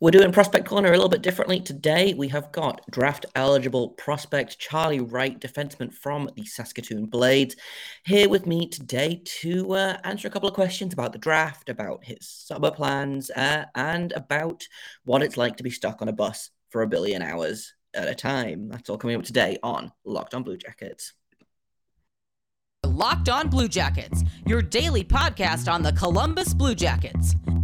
We're 0.00 0.10
doing 0.10 0.32
Prospect 0.32 0.66
Corner 0.66 0.88
a 0.88 0.96
little 0.96 1.08
bit 1.08 1.22
differently. 1.22 1.60
Today, 1.60 2.14
we 2.14 2.26
have 2.28 2.50
got 2.50 2.80
draft 2.90 3.26
eligible 3.36 3.90
prospect 3.90 4.58
Charlie 4.58 4.98
Wright, 4.98 5.38
defenseman 5.38 5.94
from 5.94 6.28
the 6.34 6.44
Saskatoon 6.44 7.06
Blades, 7.06 7.54
here 8.04 8.28
with 8.28 8.44
me 8.44 8.68
today 8.68 9.22
to 9.24 9.72
uh, 9.74 9.98
answer 10.02 10.26
a 10.26 10.30
couple 10.32 10.48
of 10.48 10.54
questions 10.54 10.92
about 10.92 11.12
the 11.12 11.18
draft, 11.18 11.68
about 11.68 12.04
his 12.04 12.28
summer 12.28 12.72
plans, 12.72 13.30
uh, 13.30 13.66
and 13.76 14.12
about 14.12 14.66
what 15.04 15.22
it's 15.22 15.36
like 15.36 15.58
to 15.58 15.62
be 15.62 15.70
stuck 15.70 16.02
on 16.02 16.08
a 16.08 16.12
bus 16.12 16.50
for 16.70 16.82
a 16.82 16.88
billion 16.88 17.22
hours 17.22 17.72
at 17.94 18.08
a 18.08 18.16
time. 18.16 18.68
That's 18.68 18.90
all 18.90 18.98
coming 18.98 19.16
up 19.16 19.22
today 19.22 19.58
on 19.62 19.92
Locked 20.04 20.34
on 20.34 20.42
Blue 20.42 20.56
Jackets. 20.56 21.12
Locked 22.84 23.28
on 23.28 23.48
Blue 23.48 23.68
Jackets, 23.68 24.24
your 24.44 24.60
daily 24.60 25.04
podcast 25.04 25.72
on 25.72 25.82
the 25.82 25.92
Columbus 25.92 26.52
Blue 26.52 26.74
Jackets 26.74 27.36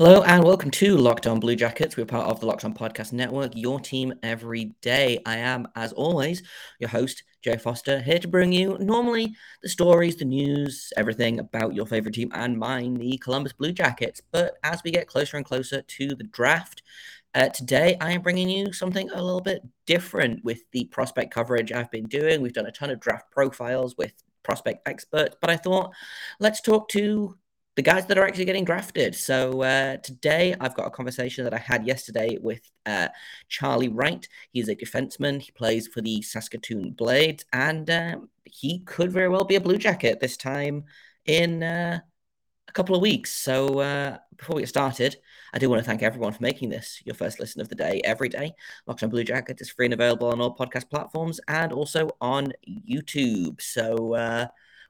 Hello 0.00 0.22
and 0.22 0.44
welcome 0.44 0.70
to 0.70 0.96
Locked 0.96 1.26
On 1.26 1.40
Blue 1.40 1.56
Jackets. 1.56 1.96
We're 1.96 2.06
part 2.06 2.30
of 2.30 2.38
the 2.38 2.46
Locked 2.46 2.64
On 2.64 2.72
Podcast 2.72 3.12
Network, 3.12 3.50
your 3.56 3.80
team 3.80 4.14
every 4.22 4.66
day. 4.80 5.18
I 5.26 5.38
am, 5.38 5.66
as 5.74 5.92
always, 5.92 6.40
your 6.78 6.88
host, 6.88 7.24
Jay 7.42 7.56
Forster, 7.56 8.00
here 8.00 8.20
to 8.20 8.28
bring 8.28 8.52
you 8.52 8.78
normally 8.78 9.34
the 9.60 9.68
stories, 9.68 10.14
the 10.14 10.24
news, 10.24 10.92
everything 10.96 11.40
about 11.40 11.74
your 11.74 11.84
favorite 11.84 12.14
team 12.14 12.30
and 12.32 12.56
mine, 12.56 12.94
the 12.94 13.18
Columbus 13.18 13.54
Blue 13.54 13.72
Jackets. 13.72 14.22
But 14.30 14.54
as 14.62 14.80
we 14.84 14.92
get 14.92 15.08
closer 15.08 15.36
and 15.36 15.44
closer 15.44 15.82
to 15.82 16.06
the 16.06 16.28
draft, 16.30 16.84
uh, 17.34 17.48
today 17.48 17.96
I 18.00 18.12
am 18.12 18.22
bringing 18.22 18.48
you 18.48 18.72
something 18.72 19.10
a 19.10 19.20
little 19.20 19.40
bit 19.40 19.62
different 19.84 20.44
with 20.44 20.60
the 20.70 20.84
prospect 20.84 21.34
coverage 21.34 21.72
I've 21.72 21.90
been 21.90 22.06
doing. 22.06 22.40
We've 22.40 22.52
done 22.52 22.66
a 22.66 22.70
ton 22.70 22.90
of 22.90 23.00
draft 23.00 23.32
profiles 23.32 23.96
with 23.96 24.12
prospect 24.44 24.86
experts, 24.86 25.34
but 25.40 25.50
I 25.50 25.56
thought 25.56 25.92
let's 26.38 26.60
talk 26.60 26.88
to 26.90 27.36
the 27.78 27.82
guys 27.82 28.06
that 28.06 28.18
are 28.18 28.26
actually 28.26 28.44
getting 28.44 28.64
drafted. 28.64 29.14
So 29.14 29.62
uh, 29.62 29.98
today 29.98 30.52
I've 30.60 30.74
got 30.74 30.88
a 30.88 30.90
conversation 30.90 31.44
that 31.44 31.54
I 31.54 31.58
had 31.58 31.86
yesterday 31.86 32.36
with 32.42 32.60
uh, 32.84 33.06
Charlie 33.48 33.88
Wright. 33.88 34.26
He's 34.50 34.68
a 34.68 34.74
defenseman. 34.74 35.40
He 35.40 35.52
plays 35.52 35.86
for 35.86 36.00
the 36.00 36.20
Saskatoon 36.20 36.90
Blades, 36.90 37.44
and 37.52 37.88
um, 37.88 38.30
he 38.42 38.80
could 38.80 39.12
very 39.12 39.28
well 39.28 39.44
be 39.44 39.54
a 39.54 39.60
Blue 39.60 39.78
Jacket 39.78 40.18
this 40.18 40.36
time 40.36 40.86
in 41.24 41.62
uh, 41.62 42.00
a 42.66 42.72
couple 42.72 42.96
of 42.96 43.00
weeks. 43.00 43.32
So 43.32 43.78
uh, 43.78 44.18
before 44.36 44.56
we 44.56 44.62
get 44.62 44.70
started, 44.70 45.14
I 45.54 45.60
do 45.60 45.70
want 45.70 45.80
to 45.80 45.86
thank 45.86 46.02
everyone 46.02 46.32
for 46.32 46.42
making 46.42 46.70
this 46.70 47.00
your 47.04 47.14
first 47.14 47.38
listen 47.38 47.60
of 47.60 47.68
the 47.68 47.76
day 47.76 48.00
every 48.02 48.28
day. 48.28 48.54
Locked 48.88 49.04
on 49.04 49.10
Blue 49.10 49.22
Jacket 49.22 49.60
is 49.60 49.70
free 49.70 49.86
and 49.86 49.94
available 49.94 50.32
on 50.32 50.40
all 50.40 50.56
podcast 50.56 50.90
platforms 50.90 51.38
and 51.46 51.72
also 51.72 52.10
on 52.20 52.52
YouTube. 52.68 53.60
So 53.60 54.14
uh, 54.14 54.46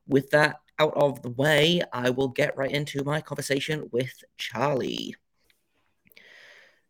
with 0.06 0.30
that 0.30 0.61
out 0.79 0.95
of 0.97 1.23
the 1.23 1.31
way, 1.31 1.83
I 1.93 2.11
will 2.11 2.29
get 2.29 2.57
right 2.57 2.71
into 2.71 3.03
my 3.05 3.21
conversation 3.21 3.89
with 3.93 4.12
Charlie. 4.37 5.17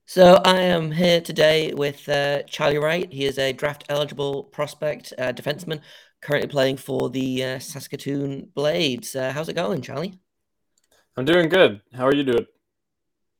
So 0.06 0.41
I 0.45 0.61
am 0.61 0.91
here 0.91 1.20
today 1.20 1.75
with 1.75 2.08
uh, 2.08 2.42
Charlie 2.45 2.78
Wright. 2.78 3.12
He 3.12 3.25
is 3.25 3.39
a 3.39 3.53
draft 3.53 3.84
eligible 3.89 4.45
prospect 4.45 5.12
uh, 5.19 5.33
defenseman 5.33 5.80
currently 6.22 6.48
playing 6.48 6.78
for 6.78 7.11
the 7.11 7.45
uh, 7.45 7.58
Saskatoon 7.58 8.50
Blades. 8.55 9.14
Uh, 9.14 9.33
how's 9.33 9.48
it 9.48 9.55
going, 9.55 9.83
Charlie? 9.83 10.19
I'm 11.17 11.25
doing 11.25 11.48
good. 11.48 11.83
How 11.92 12.06
are 12.06 12.14
you 12.14 12.25
doing? 12.25 12.47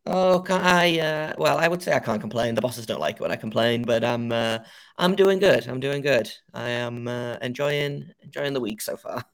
Oh, 0.05 0.45
I 0.49 1.01
uh, 1.01 1.35
well, 1.39 1.59
I 1.59 1.69
would 1.69 1.83
say 1.83 1.93
I 1.93 2.01
can't 2.01 2.21
complain. 2.21 2.55
The 2.55 2.63
bosses 2.63 2.87
don't 2.87 3.01
like 3.01 3.17
it 3.17 3.21
when 3.21 3.33
I 3.33 3.37
complain, 3.37 3.83
but 3.83 4.05
I'm 4.05 4.33
uh, 4.33 4.59
I'm 4.97 5.15
doing 5.17 5.39
good. 5.39 5.69
I'm 5.69 5.81
doing 5.81 6.01
good. 6.01 6.31
I 6.55 6.71
am 6.71 7.09
enjoying 7.09 8.11
enjoying 8.23 8.55
the 8.55 8.61
week 8.61 8.81
so 8.81 8.97
far. 8.97 9.25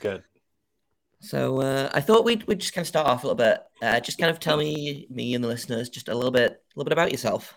Good. 0.00 0.24
So 1.22 1.60
uh, 1.60 1.88
I 1.94 2.00
thought 2.00 2.24
we'd, 2.24 2.42
we'd 2.48 2.58
just 2.58 2.74
kind 2.74 2.82
of 2.82 2.88
start 2.88 3.06
off 3.06 3.22
a 3.22 3.28
little 3.28 3.36
bit. 3.36 3.60
Uh, 3.80 4.00
just 4.00 4.18
kind 4.18 4.28
of 4.30 4.40
tell 4.40 4.56
me, 4.56 5.06
me 5.08 5.34
and 5.36 5.42
the 5.42 5.48
listeners, 5.48 5.88
just 5.88 6.08
a 6.08 6.14
little 6.14 6.32
bit, 6.32 6.50
a 6.50 6.56
little 6.74 6.84
bit 6.84 6.92
about 6.92 7.12
yourself. 7.12 7.54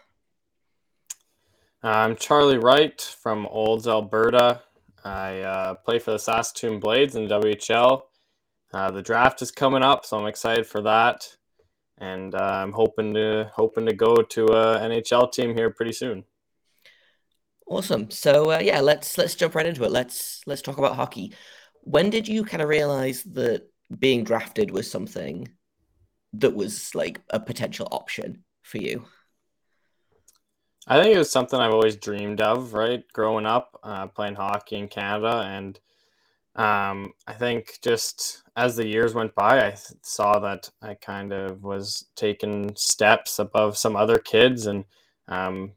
I'm 1.82 2.16
Charlie 2.16 2.60
Wright 2.60 3.02
from 3.02 3.48
Olds, 3.48 3.88
Alberta. 3.88 4.62
I 5.04 5.40
uh, 5.40 5.74
play 5.74 5.98
for 5.98 6.12
the 6.12 6.20
Saskatoon 6.20 6.80
Blades 6.80 7.16
in 7.16 7.28
WHL. 7.28 8.04
Uh, 8.72 8.92
the 8.92 9.02
draft 9.02 9.42
is 9.42 9.50
coming 9.50 9.82
up, 9.82 10.06
so 10.06 10.20
I'm 10.20 10.28
excited 10.28 10.68
for 10.68 10.82
that, 10.82 11.36
and 11.98 12.36
uh, 12.36 12.38
I'm 12.38 12.72
hoping 12.72 13.16
to 13.16 13.50
hoping 13.56 13.88
to 13.88 13.94
go 13.94 14.16
to 14.18 14.46
a 14.46 14.80
NHL 14.80 15.32
team 15.32 15.56
here 15.56 15.72
pretty 15.72 15.94
soon. 15.94 16.24
Awesome. 17.66 18.12
So 18.12 18.52
uh, 18.52 18.60
yeah, 18.60 18.82
let's 18.82 19.18
let's 19.18 19.34
jump 19.34 19.56
right 19.56 19.66
into 19.66 19.84
it. 19.86 19.92
Let's 19.92 20.42
let's 20.46 20.62
talk 20.62 20.78
about 20.78 20.96
hockey 20.96 21.34
when 21.86 22.10
did 22.10 22.28
you 22.28 22.44
kind 22.44 22.62
of 22.62 22.70
realize 22.70 23.24
that 23.24 23.70
being 24.00 24.24
drafted 24.24 24.72
was 24.72 24.90
something 24.90 25.48
that 26.34 26.54
was 26.54 26.94
like 26.94 27.22
a 27.30 27.40
potential 27.40 27.88
option 27.92 28.44
for 28.64 28.80
you? 28.80 29.06
I 30.88 31.02
think 31.02 31.16
it 31.16 31.20
was 31.20 31.32
something 31.32 31.60
I've 31.60 31.74
always 31.74 31.96
dreamed 31.96 32.42
of, 32.42 32.74
right? 32.74 33.04
Growing 33.14 33.46
up, 33.46 33.80
uh, 33.84 34.08
playing 34.08 34.36
hockey 34.36 34.78
in 34.78 34.88
Canada. 34.88 35.44
And 35.48 35.80
um, 36.56 37.14
I 37.28 37.34
think 37.34 37.80
just 37.84 38.44
as 38.56 38.76
the 38.76 38.88
years 38.88 39.14
went 39.14 39.34
by, 39.36 39.66
I 39.68 39.76
saw 40.02 40.40
that 40.40 40.70
I 40.82 40.96
kind 40.96 41.34
of 41.34 41.64
was 41.64 42.06
taking 42.16 42.76
steps 42.76 43.40
above 43.40 43.78
some 43.78 43.96
other 43.96 44.18
kids 44.18 44.68
and 44.68 44.86
um, 45.28 45.72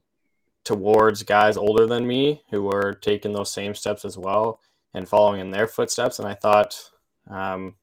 towards 0.64 1.22
guys 1.22 1.56
older 1.56 1.86
than 1.86 2.06
me 2.06 2.42
who 2.50 2.62
were 2.62 2.94
taking 2.94 3.32
those 3.32 3.50
same 3.50 3.74
steps 3.74 4.04
as 4.04 4.18
well 4.18 4.60
and 4.94 5.08
following 5.08 5.40
in 5.40 5.50
their 5.50 5.66
footsteps. 5.66 6.18
And 6.18 6.28
I 6.28 6.34
thought, 6.34 6.90
um, 7.28 7.74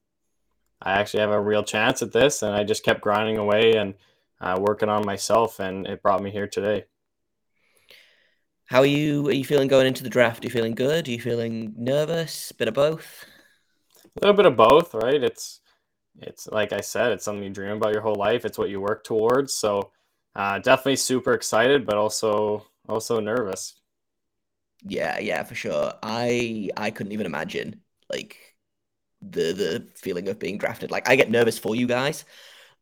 I 0.82 0.92
actually 0.92 1.20
have 1.20 1.30
a 1.30 1.40
real 1.40 1.62
chance 1.62 2.02
at 2.02 2.12
this. 2.12 2.42
And 2.42 2.54
I 2.54 2.64
just 2.64 2.84
kept 2.84 3.00
grinding 3.00 3.38
away 3.38 3.76
and 3.76 3.94
uh, 4.40 4.58
working 4.60 4.88
on 4.88 5.06
myself, 5.06 5.60
and 5.60 5.86
it 5.86 6.02
brought 6.02 6.22
me 6.22 6.30
here 6.30 6.46
today. 6.46 6.84
How 8.66 8.80
are 8.80 8.86
you? 8.86 9.28
Are 9.28 9.32
you 9.32 9.44
feeling 9.44 9.68
going 9.68 9.86
into 9.86 10.02
the 10.02 10.10
draft? 10.10 10.42
Are 10.42 10.46
you 10.46 10.52
feeling 10.52 10.74
good? 10.74 11.08
Are 11.08 11.10
you 11.10 11.20
feeling 11.20 11.72
nervous? 11.76 12.50
A 12.50 12.54
Bit 12.54 12.68
of 12.68 12.74
both. 12.74 13.24
A 14.04 14.20
little 14.20 14.36
bit 14.36 14.46
of 14.46 14.56
both, 14.56 14.94
right? 14.94 15.22
It's 15.22 15.60
it's 16.18 16.46
like 16.48 16.72
I 16.72 16.80
said, 16.80 17.12
it's 17.12 17.24
something 17.24 17.44
you 17.44 17.50
dream 17.50 17.76
about 17.76 17.92
your 17.92 18.02
whole 18.02 18.16
life. 18.16 18.44
It's 18.44 18.58
what 18.58 18.70
you 18.70 18.80
work 18.80 19.04
towards. 19.04 19.54
So 19.54 19.92
uh, 20.34 20.58
definitely 20.58 20.96
super 20.96 21.32
excited, 21.32 21.86
but 21.86 21.96
also 21.96 22.66
also 22.88 23.20
nervous. 23.20 23.74
Yeah, 24.88 25.18
yeah, 25.18 25.42
for 25.42 25.54
sure. 25.54 25.92
I 26.02 26.70
I 26.76 26.90
couldn't 26.90 27.12
even 27.12 27.26
imagine 27.26 27.82
like 28.10 28.36
the 29.22 29.52
the 29.52 29.88
feeling 29.96 30.28
of 30.28 30.38
being 30.38 30.58
drafted. 30.58 30.90
Like 30.90 31.08
I 31.08 31.16
get 31.16 31.30
nervous 31.30 31.58
for 31.58 31.76
you 31.76 31.86
guys. 31.86 32.24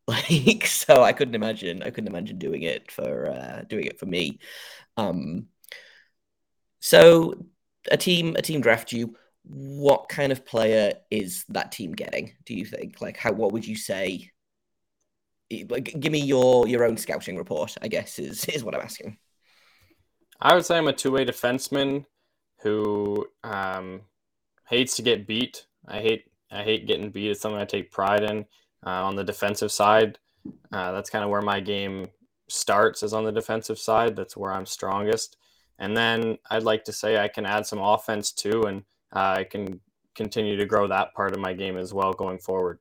Like 0.07 0.67
so 0.67 1.03
I 1.03 1.13
couldn't 1.13 1.35
imagine 1.35 1.83
I 1.83 1.91
couldn't 1.91 2.09
imagine 2.09 2.37
doing 2.39 2.63
it 2.63 2.91
for 2.91 3.27
uh 3.31 3.63
doing 3.69 3.85
it 3.85 3.99
for 3.99 4.05
me. 4.07 4.39
Um 4.97 5.49
so 6.79 7.33
a 7.91 7.97
team 7.97 8.35
a 8.35 8.41
team 8.41 8.61
draft 8.61 8.91
you 8.91 9.15
what 9.43 10.09
kind 10.09 10.31
of 10.31 10.45
player 10.45 10.93
is 11.11 11.45
that 11.49 11.71
team 11.71 11.91
getting 11.93 12.33
do 12.45 12.55
you 12.55 12.65
think 12.65 12.99
like 13.01 13.17
how 13.17 13.31
what 13.31 13.51
would 13.51 13.65
you 13.65 13.75
say 13.75 14.31
like 15.69 15.93
give 15.99 16.11
me 16.11 16.19
your 16.19 16.67
your 16.67 16.83
own 16.83 16.97
scouting 16.97 17.37
report 17.37 17.75
i 17.81 17.87
guess 17.87 18.17
is 18.19 18.45
is 18.45 18.63
what 18.63 18.73
i'm 18.75 18.81
asking 18.81 19.17
I 20.41 20.53
would 20.53 20.65
say 20.65 20.77
I'm 20.77 20.87
a 20.87 20.93
two-way 20.93 21.25
defenseman 21.25 22.05
who 22.61 23.27
um, 23.43 24.01
hates 24.67 24.95
to 24.97 25.01
get 25.01 25.27
beat. 25.27 25.65
I 25.87 25.99
hate 25.99 26.25
I 26.51 26.63
hate 26.63 26.87
getting 26.87 27.09
beat. 27.09 27.31
It's 27.31 27.41
something 27.41 27.59
I 27.59 27.65
take 27.65 27.91
pride 27.91 28.23
in. 28.23 28.45
Uh, 28.85 29.03
on 29.03 29.15
the 29.15 29.23
defensive 29.23 29.71
side, 29.71 30.19
uh, 30.71 30.91
that's 30.91 31.09
kind 31.09 31.23
of 31.23 31.31
where 31.31 31.41
my 31.41 31.59
game 31.59 32.09
starts. 32.47 33.01
Is 33.03 33.13
on 33.13 33.23
the 33.23 33.31
defensive 33.31 33.79
side. 33.79 34.15
That's 34.15 34.37
where 34.37 34.53
I'm 34.53 34.65
strongest. 34.65 35.37
And 35.79 35.97
then 35.97 36.37
I'd 36.49 36.63
like 36.63 36.85
to 36.85 36.93
say 36.93 37.17
I 37.17 37.27
can 37.27 37.45
add 37.45 37.65
some 37.65 37.79
offense 37.79 38.31
too, 38.31 38.63
and 38.63 38.83
uh, 39.13 39.35
I 39.39 39.43
can 39.43 39.79
continue 40.13 40.55
to 40.55 40.65
grow 40.65 40.87
that 40.87 41.13
part 41.13 41.33
of 41.33 41.39
my 41.39 41.53
game 41.53 41.77
as 41.77 41.93
well 41.93 42.13
going 42.13 42.39
forward. 42.39 42.79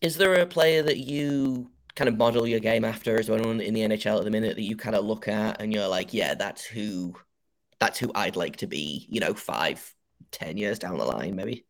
Is 0.00 0.16
there 0.16 0.34
a 0.34 0.46
player 0.46 0.82
that 0.82 0.98
you 0.98 1.70
kind 1.96 2.08
of 2.08 2.16
model 2.16 2.46
your 2.46 2.60
game 2.60 2.84
after 2.84 3.18
as 3.18 3.30
anyone 3.30 3.60
in 3.60 3.74
the 3.74 3.82
NHL 3.82 4.18
at 4.18 4.24
the 4.24 4.30
minute 4.30 4.56
that 4.56 4.62
you 4.62 4.76
kind 4.76 4.96
of 4.96 5.04
look 5.04 5.28
at 5.28 5.60
and 5.60 5.72
you're 5.72 5.88
like, 5.88 6.12
yeah, 6.12 6.34
that's 6.34 6.64
who 6.64 7.14
that's 7.78 7.98
who 7.98 8.10
I'd 8.14 8.36
like 8.36 8.56
to 8.56 8.66
be, 8.66 9.06
you 9.08 9.20
know, 9.20 9.34
five, 9.34 9.94
ten 10.30 10.56
years 10.56 10.78
down 10.78 10.98
the 10.98 11.04
line, 11.04 11.36
maybe. 11.36 11.66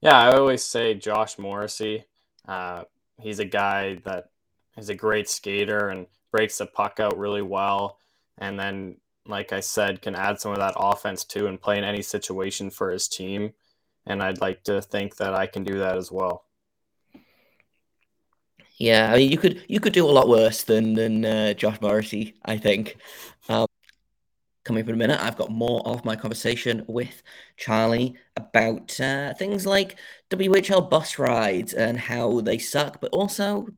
Yeah, 0.00 0.18
I 0.18 0.36
always 0.36 0.64
say 0.64 0.94
Josh 0.94 1.38
Morrissey. 1.38 2.04
Uh, 2.46 2.84
he's 3.20 3.38
a 3.38 3.44
guy 3.44 3.96
that 4.04 4.30
is 4.76 4.88
a 4.88 4.94
great 4.94 5.28
skater 5.28 5.88
and 5.88 6.06
breaks 6.30 6.58
the 6.58 6.66
puck 6.66 7.00
out 7.00 7.18
really 7.18 7.42
well. 7.42 7.98
And 8.38 8.58
then, 8.58 8.96
like 9.26 9.52
I 9.52 9.60
said, 9.60 10.02
can 10.02 10.14
add 10.14 10.40
some 10.40 10.52
of 10.52 10.58
that 10.58 10.74
offense 10.76 11.24
too 11.24 11.46
and 11.46 11.60
play 11.60 11.76
in 11.76 11.84
any 11.84 12.02
situation 12.02 12.70
for 12.70 12.90
his 12.90 13.08
team. 13.08 13.52
And 14.06 14.22
I'd 14.22 14.40
like 14.40 14.64
to 14.64 14.80
think 14.80 15.16
that 15.16 15.34
I 15.34 15.46
can 15.46 15.64
do 15.64 15.78
that 15.78 15.98
as 15.98 16.10
well. 16.10 16.44
Yeah, 18.80 19.12
I 19.12 19.16
mean, 19.18 19.30
you 19.30 19.38
could 19.38 19.64
you 19.68 19.78
could 19.80 19.92
do 19.92 20.06
a 20.08 20.10
lot 20.10 20.28
worse 20.28 20.62
than 20.64 20.94
than 20.94 21.24
uh, 21.24 21.54
Josh 21.54 21.80
Morrissey, 21.80 22.34
I 22.44 22.56
think. 22.56 22.96
Um, 23.48 23.66
coming 24.64 24.86
in 24.86 24.94
a 24.94 24.96
minute, 24.96 25.20
I've 25.22 25.36
got 25.36 25.50
more 25.50 25.82
of 25.86 26.04
my 26.04 26.16
conversation 26.16 26.84
with 26.88 27.22
Charlie 27.56 28.16
about 28.36 28.98
uh, 29.00 29.34
things 29.34 29.66
like 29.66 29.98
WHL 30.30 30.82
bus 30.82 31.18
rides 31.18 31.74
and 31.74 31.98
how 31.98 32.40
they 32.42 32.58
suck, 32.58 33.00
but 33.00 33.12
also 33.12 33.68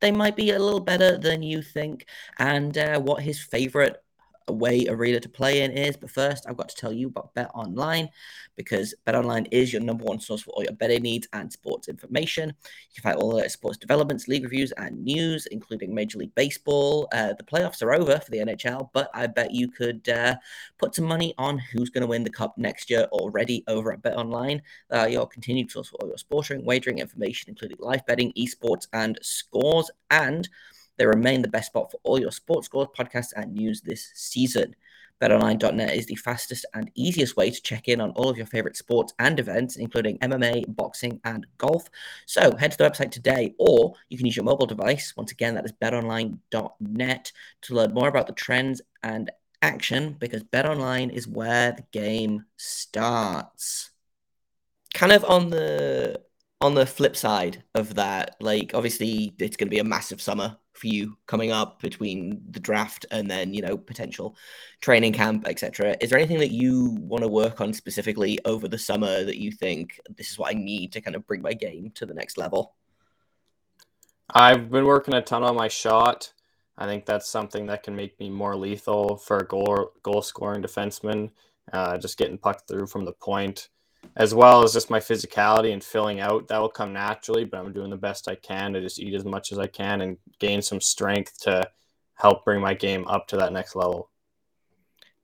they 0.00 0.12
might 0.12 0.36
be 0.36 0.52
a 0.52 0.60
little 0.60 0.80
better 0.80 1.18
than 1.18 1.42
you 1.42 1.62
think, 1.62 2.06
and 2.38 2.78
uh, 2.78 3.00
what 3.00 3.24
his 3.24 3.42
favorite 3.42 4.03
way 4.52 4.86
arena 4.88 5.20
to 5.20 5.28
play 5.28 5.62
in 5.62 5.72
is. 5.72 5.96
But 5.96 6.10
first, 6.10 6.44
I've 6.48 6.56
got 6.56 6.68
to 6.68 6.76
tell 6.76 6.92
you 6.92 7.08
about 7.08 7.34
Bet 7.34 7.50
Online 7.54 8.08
because 8.56 8.94
Bet 9.04 9.14
Online 9.14 9.46
is 9.46 9.72
your 9.72 9.82
number 9.82 10.04
one 10.04 10.20
source 10.20 10.42
for 10.42 10.50
all 10.50 10.62
your 10.62 10.72
betting 10.72 11.02
needs 11.02 11.26
and 11.32 11.52
sports 11.52 11.88
information. 11.88 12.48
You 12.48 13.02
can 13.02 13.10
find 13.10 13.16
all 13.16 13.36
the 13.36 13.48
sports 13.48 13.78
developments, 13.78 14.28
league 14.28 14.44
reviews, 14.44 14.72
and 14.72 15.02
news, 15.02 15.46
including 15.46 15.94
Major 15.94 16.18
League 16.18 16.34
Baseball. 16.34 17.08
Uh, 17.12 17.32
the 17.32 17.44
playoffs 17.44 17.82
are 17.82 17.94
over 17.94 18.18
for 18.18 18.30
the 18.30 18.38
NHL, 18.38 18.90
but 18.92 19.10
I 19.14 19.26
bet 19.26 19.52
you 19.52 19.68
could 19.70 20.08
uh, 20.08 20.36
put 20.78 20.94
some 20.94 21.06
money 21.06 21.34
on 21.38 21.58
who's 21.58 21.90
going 21.90 22.02
to 22.02 22.08
win 22.08 22.24
the 22.24 22.30
cup 22.30 22.56
next 22.58 22.90
year 22.90 23.08
already 23.12 23.64
over 23.68 23.92
at 23.92 24.02
Bet 24.02 24.16
Online. 24.16 24.62
Uh, 24.92 25.06
your 25.06 25.26
continued 25.26 25.70
source 25.70 25.88
for 25.88 25.96
all 25.96 26.08
your 26.08 26.18
sporting 26.18 26.64
wagering 26.64 26.98
information, 26.98 27.50
including 27.50 27.78
live 27.80 28.04
betting, 28.06 28.32
esports, 28.38 28.86
and 28.92 29.18
scores. 29.22 29.90
And 30.10 30.48
they 30.96 31.06
remain 31.06 31.42
the 31.42 31.48
best 31.48 31.68
spot 31.68 31.90
for 31.90 31.98
all 32.02 32.20
your 32.20 32.32
sports 32.32 32.66
scores, 32.66 32.88
podcasts, 32.96 33.32
and 33.36 33.54
news 33.54 33.80
this 33.80 34.10
season. 34.14 34.74
BetOnline.net 35.20 35.94
is 35.94 36.06
the 36.06 36.16
fastest 36.16 36.66
and 36.74 36.90
easiest 36.94 37.36
way 37.36 37.50
to 37.50 37.62
check 37.62 37.88
in 37.88 38.00
on 38.00 38.10
all 38.10 38.28
of 38.28 38.36
your 38.36 38.46
favorite 38.46 38.76
sports 38.76 39.14
and 39.18 39.38
events, 39.38 39.76
including 39.76 40.18
MMA, 40.18 40.64
boxing, 40.74 41.20
and 41.24 41.46
golf. 41.56 41.88
So 42.26 42.54
head 42.56 42.72
to 42.72 42.78
the 42.78 42.84
website 42.84 43.10
today, 43.10 43.54
or 43.58 43.94
you 44.08 44.18
can 44.18 44.26
use 44.26 44.36
your 44.36 44.44
mobile 44.44 44.66
device. 44.66 45.14
Once 45.16 45.32
again, 45.32 45.54
that 45.54 45.64
is 45.64 45.72
betonline.net 45.72 47.32
to 47.62 47.74
learn 47.74 47.94
more 47.94 48.08
about 48.08 48.26
the 48.26 48.32
trends 48.32 48.82
and 49.02 49.30
action 49.62 50.16
because 50.18 50.42
BetOnline 50.44 51.12
is 51.12 51.26
where 51.26 51.72
the 51.72 51.84
game 51.92 52.44
starts. 52.56 53.90
Kind 54.92 55.12
of 55.12 55.24
on 55.24 55.50
the 55.50 56.20
on 56.64 56.74
the 56.74 56.86
flip 56.86 57.14
side 57.14 57.62
of 57.74 57.94
that, 57.96 58.36
like 58.40 58.72
obviously 58.72 59.34
it's 59.38 59.56
going 59.56 59.68
to 59.68 59.70
be 59.70 59.80
a 59.80 59.84
massive 59.84 60.22
summer 60.22 60.56
for 60.72 60.86
you 60.86 61.18
coming 61.26 61.52
up 61.52 61.82
between 61.82 62.42
the 62.50 62.58
draft 62.58 63.04
and 63.10 63.30
then 63.30 63.52
you 63.52 63.62
know 63.62 63.76
potential 63.76 64.36
training 64.80 65.12
camp 65.12 65.46
etc 65.46 65.96
is 66.00 66.10
there 66.10 66.18
anything 66.18 66.38
that 66.38 66.50
you 66.50 66.96
want 66.98 67.22
to 67.22 67.28
work 67.28 67.60
on 67.60 67.72
specifically 67.72 68.40
over 68.44 68.66
the 68.66 68.76
summer 68.76 69.22
that 69.22 69.38
you 69.38 69.52
think 69.52 70.00
this 70.16 70.30
is 70.30 70.38
what 70.38 70.52
i 70.52 70.58
need 70.58 70.90
to 70.92 71.00
kind 71.00 71.14
of 71.14 71.24
bring 71.28 71.40
my 71.40 71.52
game 71.52 71.92
to 71.94 72.04
the 72.04 72.12
next 72.12 72.36
level 72.36 72.74
i've 74.30 74.68
been 74.68 74.84
working 74.84 75.14
a 75.14 75.22
ton 75.22 75.44
on 75.44 75.54
my 75.54 75.68
shot. 75.68 76.32
I 76.76 76.86
think 76.86 77.06
that's 77.06 77.28
something 77.28 77.66
that 77.66 77.84
can 77.84 77.94
make 77.94 78.18
me 78.18 78.28
more 78.28 78.56
lethal 78.56 79.16
for 79.16 79.38
a 79.38 79.46
goal 79.46 79.92
goal 80.02 80.22
scoring 80.22 80.60
defenseman 80.60 81.30
uh, 81.72 81.98
just 81.98 82.18
getting 82.18 82.36
puck 82.36 82.66
through 82.66 82.88
from 82.88 83.04
the 83.04 83.12
point 83.12 83.68
as 84.16 84.34
well 84.34 84.62
as 84.62 84.72
just 84.72 84.90
my 84.90 85.00
physicality 85.00 85.72
and 85.72 85.82
filling 85.82 86.20
out. 86.20 86.48
That 86.48 86.60
will 86.60 86.68
come 86.68 86.92
naturally, 86.92 87.44
but 87.44 87.60
I'm 87.60 87.72
doing 87.72 87.90
the 87.90 87.96
best 87.96 88.28
I 88.28 88.34
can 88.34 88.72
to 88.72 88.80
just 88.80 89.00
eat 89.00 89.14
as 89.14 89.24
much 89.24 89.52
as 89.52 89.58
I 89.58 89.66
can 89.66 90.00
and 90.00 90.16
gain 90.38 90.62
some 90.62 90.80
strength 90.80 91.40
to 91.42 91.68
help 92.14 92.44
bring 92.44 92.60
my 92.60 92.74
game 92.74 93.06
up 93.08 93.26
to 93.28 93.36
that 93.38 93.52
next 93.52 93.76
level. 93.76 94.10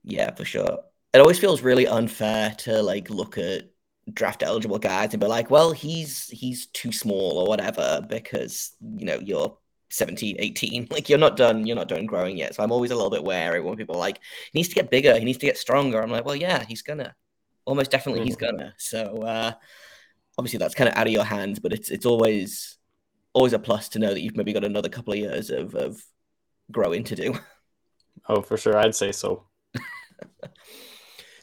Yeah, 0.03 0.35
for 0.35 0.45
sure. 0.45 0.81
It 1.13 1.21
always 1.21 1.39
feels 1.39 1.63
really 1.63 1.87
unfair 1.87 2.55
to 2.59 2.83
like 2.83 3.11
look 3.11 3.39
at 3.39 3.71
draft 4.13 4.43
eligible 4.43 4.79
guys 4.79 5.13
and 5.13 5.21
be 5.21 5.27
like, 5.27 5.51
well, 5.51 5.73
he's 5.73 6.29
he's 6.29 6.67
too 6.67 6.93
small 6.93 7.39
or 7.39 7.47
whatever 7.47 8.05
because 8.09 8.73
you 8.97 9.07
know 9.07 9.19
you're 9.23 9.57
17, 9.91 10.37
18. 10.39 10.89
Like 10.91 11.09
you're 11.09 11.19
not 11.19 11.37
done, 11.37 11.67
you're 11.67 11.77
not 11.77 11.89
done 11.89 12.07
growing 12.07 12.37
yet. 12.39 12.55
So 12.55 12.63
I'm 12.63 12.73
always 12.73 12.91
a 12.91 12.95
little 12.95 13.11
bit 13.11 13.25
wary 13.25 13.61
when 13.61 13.77
people 13.77 13.97
like, 13.97 14.21
he 14.53 14.59
needs 14.59 14.69
to 14.69 14.75
get 14.75 14.91
bigger, 14.91 15.19
he 15.19 15.25
needs 15.25 15.39
to 15.39 15.47
get 15.47 15.59
stronger. 15.59 16.01
I'm 16.01 16.11
like, 16.11 16.25
well, 16.25 16.37
yeah, 16.37 16.65
he's 16.65 16.83
gonna 16.83 17.15
almost 17.65 17.91
definitely 17.91 18.25
he's 18.25 18.37
mm-hmm. 18.37 18.57
gonna. 18.57 18.75
So 18.79 19.23
uh, 19.23 19.53
obviously 20.39 20.59
that's 20.59 20.75
kind 20.75 20.89
of 20.89 20.97
out 20.97 21.07
of 21.07 21.13
your 21.13 21.25
hands, 21.25 21.59
but 21.59 21.73
it's 21.73 21.91
it's 21.91 22.07
always 22.07 22.79
always 23.33 23.53
a 23.53 23.59
plus 23.59 23.89
to 23.91 23.99
know 23.99 24.13
that 24.13 24.21
you've 24.21 24.37
maybe 24.37 24.53
got 24.53 24.65
another 24.65 24.89
couple 24.89 25.13
of 25.13 25.19
years 25.19 25.51
of 25.51 25.75
of 25.75 26.03
growing 26.71 27.05
to 27.05 27.17
do. 27.17 27.39
Oh, 28.29 28.43
for 28.43 28.57
sure, 28.57 28.77
I'd 28.77 28.95
say 28.95 29.13
so. 29.13 29.45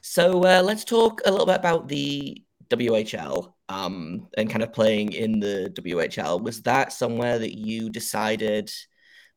so 0.02 0.44
uh, 0.44 0.62
let's 0.64 0.84
talk 0.84 1.22
a 1.26 1.32
little 1.32 1.46
bit 1.46 1.56
about 1.56 1.88
the 1.88 2.44
WHL 2.70 3.54
um, 3.70 4.28
and 4.38 4.50
kind 4.50 4.64
of 4.64 4.74
playing 4.74 5.14
in 5.14 5.40
the 5.40 5.72
WHL. 5.76 6.42
Was 6.42 6.62
that 6.64 6.94
somewhere 6.94 7.40
that 7.40 7.58
you 7.58 7.90
decided? 7.90 8.72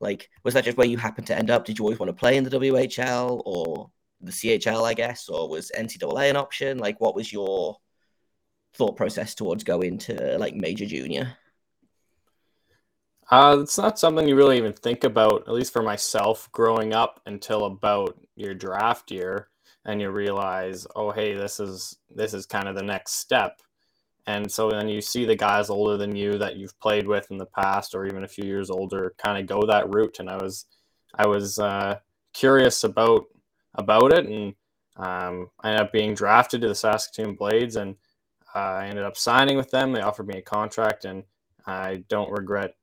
Like, 0.00 0.28
was 0.44 0.54
that 0.54 0.64
just 0.64 0.76
where 0.76 0.86
you 0.86 0.96
happened 0.98 1.26
to 1.28 1.36
end 1.36 1.50
up? 1.50 1.64
Did 1.64 1.78
you 1.78 1.84
always 1.84 1.98
want 1.98 2.08
to 2.08 2.20
play 2.20 2.36
in 2.36 2.44
the 2.44 2.50
WHL, 2.50 3.42
or 3.44 3.90
the 4.20 4.32
CHL, 4.32 4.84
I 4.84 4.94
guess, 4.94 5.28
or 5.28 5.48
was 5.48 5.70
NCAA 5.76 6.30
an 6.30 6.36
option? 6.36 6.78
Like, 6.78 7.00
what 7.00 7.14
was 7.14 7.32
your 7.32 7.78
thought 8.74 8.96
process 8.96 9.34
towards 9.34 9.64
going 9.64 9.98
to 9.98 10.38
like 10.38 10.54
major 10.54 10.86
junior? 10.86 11.36
Uh, 13.30 13.58
it's 13.62 13.78
not 13.78 13.98
something 13.98 14.26
you 14.26 14.34
really 14.34 14.58
even 14.58 14.72
think 14.72 15.04
about, 15.04 15.44
at 15.46 15.54
least 15.54 15.72
for 15.72 15.82
myself, 15.82 16.50
growing 16.50 16.92
up 16.92 17.20
until 17.26 17.64
about 17.64 18.18
your 18.34 18.54
draft 18.54 19.10
year, 19.12 19.48
and 19.84 20.00
you 20.00 20.10
realize, 20.10 20.86
oh, 20.96 21.12
hey, 21.12 21.34
this 21.34 21.60
is 21.60 21.96
this 22.14 22.34
is 22.34 22.44
kind 22.44 22.68
of 22.68 22.74
the 22.74 22.82
next 22.82 23.14
step. 23.14 23.60
And 24.26 24.50
so 24.50 24.70
then 24.70 24.88
you 24.88 25.00
see 25.00 25.24
the 25.24 25.36
guys 25.36 25.70
older 25.70 25.96
than 25.96 26.14
you 26.14 26.38
that 26.38 26.56
you've 26.56 26.78
played 26.80 27.06
with 27.06 27.30
in 27.30 27.38
the 27.38 27.46
past, 27.46 27.94
or 27.94 28.06
even 28.06 28.24
a 28.24 28.28
few 28.28 28.44
years 28.44 28.68
older, 28.68 29.14
kind 29.16 29.38
of 29.38 29.46
go 29.46 29.66
that 29.66 29.88
route. 29.92 30.18
And 30.18 30.28
I 30.28 30.36
was, 30.36 30.66
I 31.14 31.26
was 31.26 31.58
uh, 31.58 31.98
curious 32.32 32.84
about 32.84 33.24
about 33.74 34.12
it, 34.12 34.26
and 34.26 34.54
um, 34.96 35.50
I 35.60 35.70
ended 35.70 35.86
up 35.86 35.92
being 35.92 36.14
drafted 36.14 36.60
to 36.62 36.68
the 36.68 36.74
Saskatoon 36.74 37.34
Blades, 37.34 37.76
and 37.76 37.96
uh, 38.54 38.58
I 38.58 38.86
ended 38.86 39.04
up 39.04 39.16
signing 39.16 39.56
with 39.56 39.70
them. 39.70 39.92
They 39.92 40.00
offered 40.00 40.26
me 40.26 40.38
a 40.38 40.42
contract, 40.42 41.04
and 41.04 41.24
I 41.66 42.04
don't 42.08 42.30
regret 42.30 42.74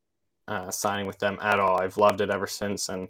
uh, 0.47 0.71
signing 0.71 1.07
with 1.07 1.19
them 1.19 1.37
at 1.41 1.59
all. 1.59 1.81
I've 1.81 1.97
loved 1.97 2.21
it 2.21 2.29
ever 2.29 2.47
since, 2.47 2.89
and 2.89 3.07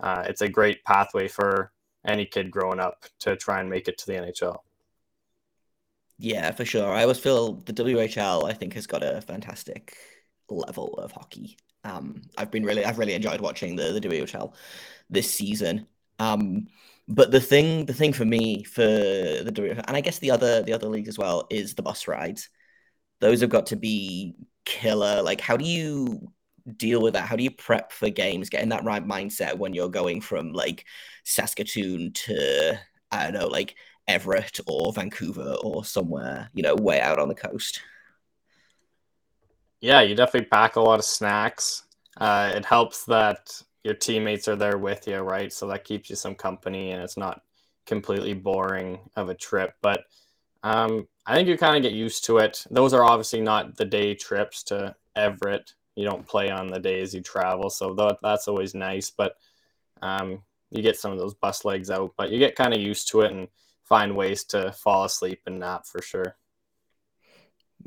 uh, 0.00 0.24
it's 0.26 0.42
a 0.42 0.48
great 0.48 0.84
pathway 0.84 1.28
for 1.28 1.72
any 2.04 2.24
kid 2.24 2.50
growing 2.50 2.80
up 2.80 3.04
to 3.20 3.36
try 3.36 3.60
and 3.60 3.68
make 3.68 3.88
it 3.88 3.98
to 3.98 4.06
the 4.06 4.12
NHL. 4.14 4.58
Yeah, 6.18 6.52
for 6.52 6.64
sure. 6.64 6.92
I 6.92 7.02
always 7.02 7.18
feel 7.18 7.54
the 7.54 7.72
WHL. 7.72 8.48
I 8.48 8.52
think 8.54 8.74
has 8.74 8.86
got 8.86 9.02
a 9.02 9.20
fantastic 9.20 9.96
level 10.48 10.94
of 10.94 11.12
hockey. 11.12 11.58
Um, 11.84 12.22
I've 12.38 12.50
been 12.50 12.64
really, 12.64 12.84
I've 12.84 12.98
really 12.98 13.14
enjoyed 13.14 13.40
watching 13.40 13.76
the 13.76 13.92
the 13.92 14.00
WHL 14.00 14.54
this 15.10 15.32
season. 15.34 15.86
Um, 16.18 16.68
but 17.08 17.30
the 17.30 17.40
thing, 17.40 17.86
the 17.86 17.94
thing 17.94 18.12
for 18.12 18.24
me 18.24 18.64
for 18.64 18.82
the 18.82 19.82
and 19.86 19.96
I 19.96 20.00
guess 20.00 20.18
the 20.18 20.30
other 20.32 20.62
the 20.62 20.72
other 20.72 20.88
leagues 20.88 21.08
as 21.08 21.18
well 21.18 21.46
is 21.50 21.74
the 21.74 21.82
bus 21.82 22.08
rides. 22.08 22.48
Those 23.20 23.40
have 23.40 23.50
got 23.50 23.66
to 23.66 23.76
be 23.76 24.34
killer. 24.64 25.22
Like, 25.22 25.40
how 25.40 25.56
do 25.56 25.64
you 25.64 26.32
deal 26.76 27.00
with 27.00 27.14
that? 27.14 27.28
How 27.28 27.36
do 27.36 27.44
you 27.44 27.50
prep 27.50 27.92
for 27.92 28.10
games? 28.10 28.50
Getting 28.50 28.70
that 28.70 28.84
right 28.84 29.06
mindset 29.06 29.56
when 29.56 29.72
you're 29.72 29.88
going 29.88 30.20
from 30.20 30.52
like 30.52 30.84
Saskatoon 31.24 32.12
to 32.12 32.78
I 33.12 33.24
don't 33.24 33.34
know, 33.34 33.46
like 33.46 33.76
Everett 34.08 34.60
or 34.66 34.92
Vancouver 34.92 35.56
or 35.62 35.84
somewhere, 35.84 36.50
you 36.54 36.62
know, 36.62 36.74
way 36.74 37.00
out 37.00 37.18
on 37.18 37.28
the 37.28 37.34
coast. 37.34 37.80
Yeah, 39.80 40.00
you 40.00 40.14
definitely 40.14 40.48
pack 40.48 40.76
a 40.76 40.80
lot 40.80 40.98
of 40.98 41.04
snacks. 41.04 41.84
Uh, 42.16 42.52
it 42.54 42.64
helps 42.64 43.04
that 43.04 43.62
your 43.86 43.94
teammates 43.94 44.48
are 44.48 44.56
there 44.56 44.78
with 44.78 45.06
you, 45.06 45.18
right? 45.18 45.52
So 45.52 45.68
that 45.68 45.84
keeps 45.84 46.10
you 46.10 46.16
some 46.16 46.34
company 46.34 46.90
and 46.90 47.00
it's 47.00 47.16
not 47.16 47.42
completely 47.86 48.34
boring 48.34 48.98
of 49.14 49.28
a 49.28 49.34
trip. 49.34 49.74
But 49.80 50.02
um, 50.64 51.06
I 51.24 51.36
think 51.36 51.48
you 51.48 51.56
kind 51.56 51.76
of 51.76 51.82
get 51.84 51.96
used 51.96 52.24
to 52.24 52.38
it. 52.38 52.66
Those 52.68 52.92
are 52.92 53.04
obviously 53.04 53.40
not 53.40 53.76
the 53.76 53.84
day 53.84 54.12
trips 54.14 54.64
to 54.64 54.96
Everett. 55.14 55.72
You 55.94 56.04
don't 56.04 56.26
play 56.26 56.50
on 56.50 56.66
the 56.66 56.80
days 56.80 57.14
you 57.14 57.20
travel, 57.20 57.70
so 57.70 57.94
that, 57.94 58.18
that's 58.24 58.48
always 58.48 58.74
nice. 58.74 59.08
But 59.08 59.36
um, 60.02 60.42
you 60.70 60.82
get 60.82 60.98
some 60.98 61.12
of 61.12 61.18
those 61.18 61.34
bus 61.34 61.64
legs 61.64 61.88
out, 61.88 62.12
but 62.16 62.32
you 62.32 62.40
get 62.40 62.56
kind 62.56 62.74
of 62.74 62.80
used 62.80 63.08
to 63.10 63.20
it 63.20 63.30
and 63.30 63.46
find 63.84 64.16
ways 64.16 64.42
to 64.46 64.72
fall 64.72 65.04
asleep 65.04 65.42
and 65.46 65.60
nap 65.60 65.86
for 65.86 66.02
sure 66.02 66.36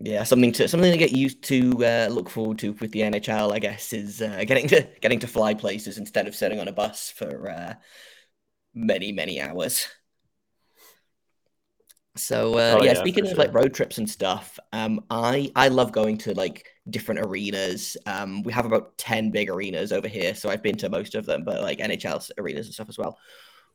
yeah, 0.02 0.24
something 0.24 0.52
to 0.54 0.68
something 0.68 0.92
to 0.92 0.98
get 0.98 1.12
used 1.12 1.44
to, 1.44 1.72
uh, 1.86 2.08
look 2.10 2.30
forward 2.30 2.60
to 2.60 2.72
with 2.74 2.92
the 2.92 3.02
NHL, 3.02 3.52
I 3.52 3.60
guess, 3.60 3.92
is 3.92 4.22
uh, 4.22 4.44
getting 4.46 4.68
to 4.70 4.88
getting 5.02 5.20
to 5.20 5.28
fly 5.28 5.54
places 5.54 5.98
instead 5.98 6.28
of 6.28 6.36
sitting 6.36 6.60
on 6.60 6.68
a 6.68 6.72
bus 6.72 7.12
for 7.12 7.50
uh, 7.50 7.74
many 8.74 9.12
many 9.12 9.42
hours. 9.42 9.88
So 12.16 12.56
uh, 12.56 12.78
oh, 12.80 12.84
yeah, 12.84 12.94
yeah, 12.94 13.00
speaking 13.00 13.24
of 13.24 13.30
sure. 13.30 13.38
like 13.38 13.54
road 13.54 13.74
trips 13.74 13.98
and 13.98 14.10
stuff, 14.10 14.58
um, 14.74 15.02
I 15.10 15.52
I 15.56 15.68
love 15.68 15.92
going 15.92 16.18
to 16.20 16.34
like 16.34 16.68
different 16.90 17.22
arenas. 17.22 17.98
Um, 18.06 18.44
we 18.44 18.54
have 18.54 18.66
about 18.66 18.98
ten 18.98 19.32
big 19.32 19.50
arenas 19.50 19.92
over 19.92 20.08
here, 20.08 20.34
so 20.34 20.50
I've 20.50 20.64
been 20.64 20.78
to 20.78 20.90
most 20.90 21.16
of 21.16 21.26
them, 21.26 21.44
but 21.44 21.62
like 21.62 21.80
NHL 21.80 22.32
arenas 22.38 22.68
and 22.68 22.74
stuff 22.74 22.90
as 22.90 22.98
well. 22.98 23.18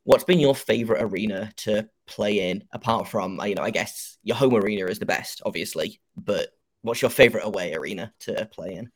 What's 0.05 0.25
been 0.25 0.39
your 0.39 0.55
favorite 0.55 1.03
arena 1.03 1.53
to 1.59 1.89
play 2.07 2.51
in, 2.51 2.65
apart 2.73 3.09
from 3.09 3.41
you 3.45 3.55
know, 3.55 3.63
I 3.63 3.71
guess 3.71 4.19
your 4.23 4.37
home 4.37 4.55
arena 4.55 4.87
is 4.87 4.99
the 4.99 5.07
best, 5.07 5.43
obviously, 5.45 6.01
but 6.17 6.49
what's 6.83 7.03
your 7.03 7.11
favorite 7.11 7.45
away 7.45 7.75
arena 7.75 8.13
to 8.21 8.47
play 8.53 8.75
in? 8.75 8.91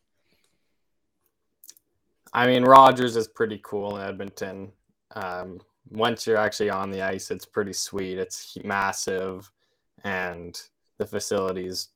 I 2.33 2.47
mean, 2.47 2.62
Rogers 2.62 3.17
is 3.17 3.29
pretty 3.29 3.61
cool 3.65 3.97
in 3.97 4.07
Edmonton. 4.07 4.73
Um, 5.15 5.61
once 5.91 6.27
you're 6.27 6.37
actually 6.37 6.71
on 6.71 6.91
the 6.91 7.03
ice, 7.03 7.31
it's 7.31 7.47
pretty 7.47 7.73
sweet. 7.73 8.19
It's 8.19 8.59
massive, 8.62 9.50
and 10.05 10.61
the 10.99 11.07
facilities 11.07 11.88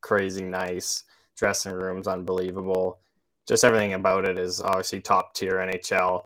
crazy 0.00 0.44
nice. 0.44 1.04
Dressing 1.36 1.72
rooms 1.72 2.08
unbelievable. 2.08 2.98
Just 3.46 3.64
everything 3.64 3.94
about 3.94 4.24
it 4.24 4.38
is 4.38 4.60
obviously 4.60 5.00
top 5.00 5.34
tier 5.34 5.54
NHL. 5.54 6.24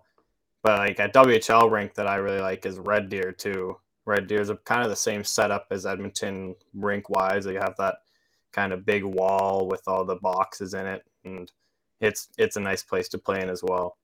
But 0.62 0.78
like 0.78 1.00
at 1.00 1.14
WHL 1.14 1.71
rink 1.71 1.95
that 1.95 2.07
I 2.07 2.16
really 2.16 2.40
like 2.40 2.64
is 2.66 2.78
Red 2.78 3.09
Deer 3.09 3.33
too. 3.33 3.76
Red 4.04 4.26
Deer 4.26 4.40
is 4.40 4.50
a, 4.50 4.57
kind 4.57 4.83
of 4.83 4.90
the 4.90 4.97
same 4.97 5.25
setup 5.25 5.66
as 5.71 5.87
Edmonton 5.87 6.54
rink 6.75 7.09
wise. 7.09 7.47
You 7.47 7.59
have 7.59 7.76
that 7.78 7.97
kind 8.52 8.73
of 8.73 8.87
big 8.87 9.04
wall 9.04 9.66
with 9.69 9.83
all 9.87 10.04
the 10.04 10.16
boxes 10.16 10.75
in 10.75 10.87
it, 10.87 11.04
and 11.25 11.50
it's 12.00 12.28
it's 12.38 12.57
a 12.57 12.61
nice 12.61 12.83
place 12.83 13.09
to 13.11 13.19
play 13.19 13.40
in 13.40 13.49
as 13.49 13.62
well. 13.62 13.97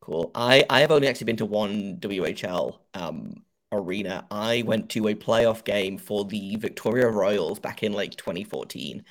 Cool. 0.00 0.30
I 0.34 0.64
I 0.70 0.80
have 0.80 0.90
only 0.90 1.08
actually 1.08 1.26
been 1.26 1.36
to 1.36 1.46
one 1.46 1.98
WHL 2.00 2.78
um, 2.94 3.42
arena. 3.72 4.26
I 4.30 4.62
went 4.66 4.88
to 4.90 5.08
a 5.08 5.14
playoff 5.14 5.64
game 5.64 5.98
for 5.98 6.24
the 6.24 6.56
Victoria 6.56 7.08
Royals 7.08 7.58
back 7.58 7.82
in 7.82 7.92
like 7.92 8.16
2014. 8.16 9.04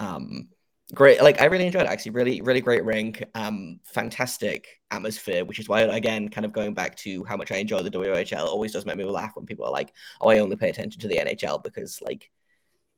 Um, 0.00 0.48
great, 0.90 1.22
like 1.22 1.40
I 1.40 1.46
really 1.46 1.66
enjoyed 1.66 1.82
it. 1.82 1.88
Actually, 1.88 2.12
really, 2.12 2.40
really 2.42 2.60
great 2.60 2.84
rink. 2.84 3.24
Um, 3.34 3.80
fantastic 3.84 4.66
atmosphere, 4.90 5.44
which 5.44 5.58
is 5.58 5.68
why 5.68 5.82
again, 5.82 6.28
kind 6.28 6.44
of 6.44 6.52
going 6.52 6.74
back 6.74 6.96
to 6.96 7.24
how 7.24 7.36
much 7.36 7.52
I 7.52 7.56
enjoy 7.56 7.82
the 7.82 7.90
WHL, 7.90 8.46
always 8.46 8.72
does 8.72 8.86
make 8.86 8.96
me 8.96 9.04
laugh 9.04 9.32
when 9.34 9.46
people 9.46 9.64
are 9.66 9.72
like, 9.72 9.92
"Oh, 10.20 10.28
I 10.30 10.38
only 10.38 10.56
pay 10.56 10.70
attention 10.70 11.00
to 11.00 11.08
the 11.08 11.18
NHL," 11.18 11.62
because 11.62 12.00
like 12.02 12.30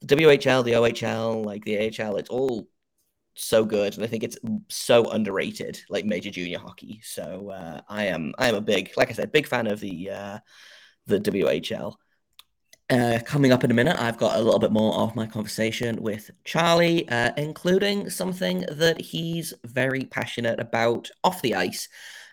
the 0.00 0.16
WHL, 0.16 0.64
the 0.64 0.72
OHL, 0.72 1.44
like 1.44 1.64
the 1.64 1.78
AHL, 1.78 2.16
it's 2.16 2.30
all 2.30 2.68
so 3.34 3.64
good, 3.64 3.94
and 3.94 4.04
I 4.04 4.06
think 4.06 4.25
it's 4.25 4.38
so 4.68 5.11
underrated, 5.11 5.80
like 5.88 6.04
major 6.04 6.30
junior 6.30 6.58
hockey. 6.58 7.00
So 7.04 7.50
uh, 7.50 7.80
I 7.88 8.06
am 8.06 8.34
I 8.38 8.49
am 8.49 8.54
a 8.56 8.61
big, 8.61 8.92
like 8.96 9.11
I 9.11 9.12
said, 9.14 9.32
big 9.32 9.46
fan 9.46 9.66
of 9.66 9.80
the 9.80 10.11
uh, 10.11 10.38
the 11.06 11.20
WHL. 11.20 11.96
Uh, 12.90 13.18
coming 13.24 13.52
up 13.52 13.64
in 13.64 13.70
a 13.70 13.74
minute, 13.74 13.96
I've 13.98 14.18
got 14.18 14.36
a 14.36 14.42
little 14.42 14.58
bit 14.58 14.72
more 14.72 14.94
of 14.94 15.16
my 15.16 15.26
conversation 15.26 16.02
with 16.02 16.30
Charlie, 16.44 17.08
uh, 17.08 17.32
including 17.36 18.10
something 18.10 18.66
that 18.70 19.00
he's 19.00 19.54
very 19.64 20.04
passionate 20.04 20.60
about 20.60 21.10
off 21.24 21.40
the 21.40 21.54
ice. 21.54 21.88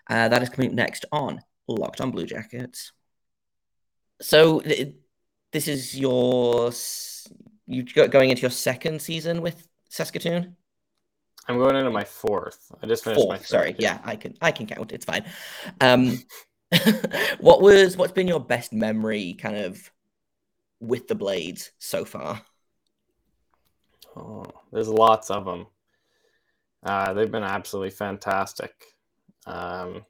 Uh, 0.08 0.28
that 0.28 0.42
is 0.42 0.48
coming 0.50 0.70
up 0.70 0.74
next 0.74 1.06
on 1.12 1.40
Locked 1.68 2.00
on 2.00 2.10
Blue 2.10 2.26
Jackets. 2.26 2.92
So 4.20 4.60
this 5.52 5.68
is 5.68 5.98
your 5.98 6.72
you 7.66 7.84
going 7.84 8.30
into 8.30 8.42
your 8.42 8.50
second 8.50 9.00
season 9.00 9.40
with 9.40 9.66
Saskatoon. 9.88 10.56
I'm 11.48 11.58
going 11.58 11.76
into 11.76 11.90
my 11.90 12.04
fourth. 12.04 12.70
I 12.82 12.86
just 12.86 13.04
finished 13.04 13.20
fourth, 13.20 13.30
my 13.30 13.38
third. 13.38 13.46
Sorry, 13.46 13.76
yeah, 13.78 13.98
I 14.04 14.16
can 14.16 14.36
I 14.40 14.52
can 14.52 14.66
count. 14.66 14.92
It's 14.92 15.04
fine. 15.04 15.24
Um, 15.80 16.18
what 17.40 17.62
was 17.62 17.96
what's 17.96 18.12
been 18.12 18.28
your 18.28 18.40
best 18.40 18.72
memory, 18.72 19.34
kind 19.34 19.56
of, 19.56 19.90
with 20.80 21.08
the 21.08 21.14
blades 21.14 21.72
so 21.78 22.04
far? 22.04 22.42
Oh, 24.16 24.44
there's 24.72 24.88
lots 24.88 25.30
of 25.30 25.44
them. 25.44 25.66
Uh, 26.82 27.12
they've 27.12 27.30
been 27.30 27.42
absolutely 27.42 27.90
fantastic. 27.90 28.72
Um, 29.46 30.04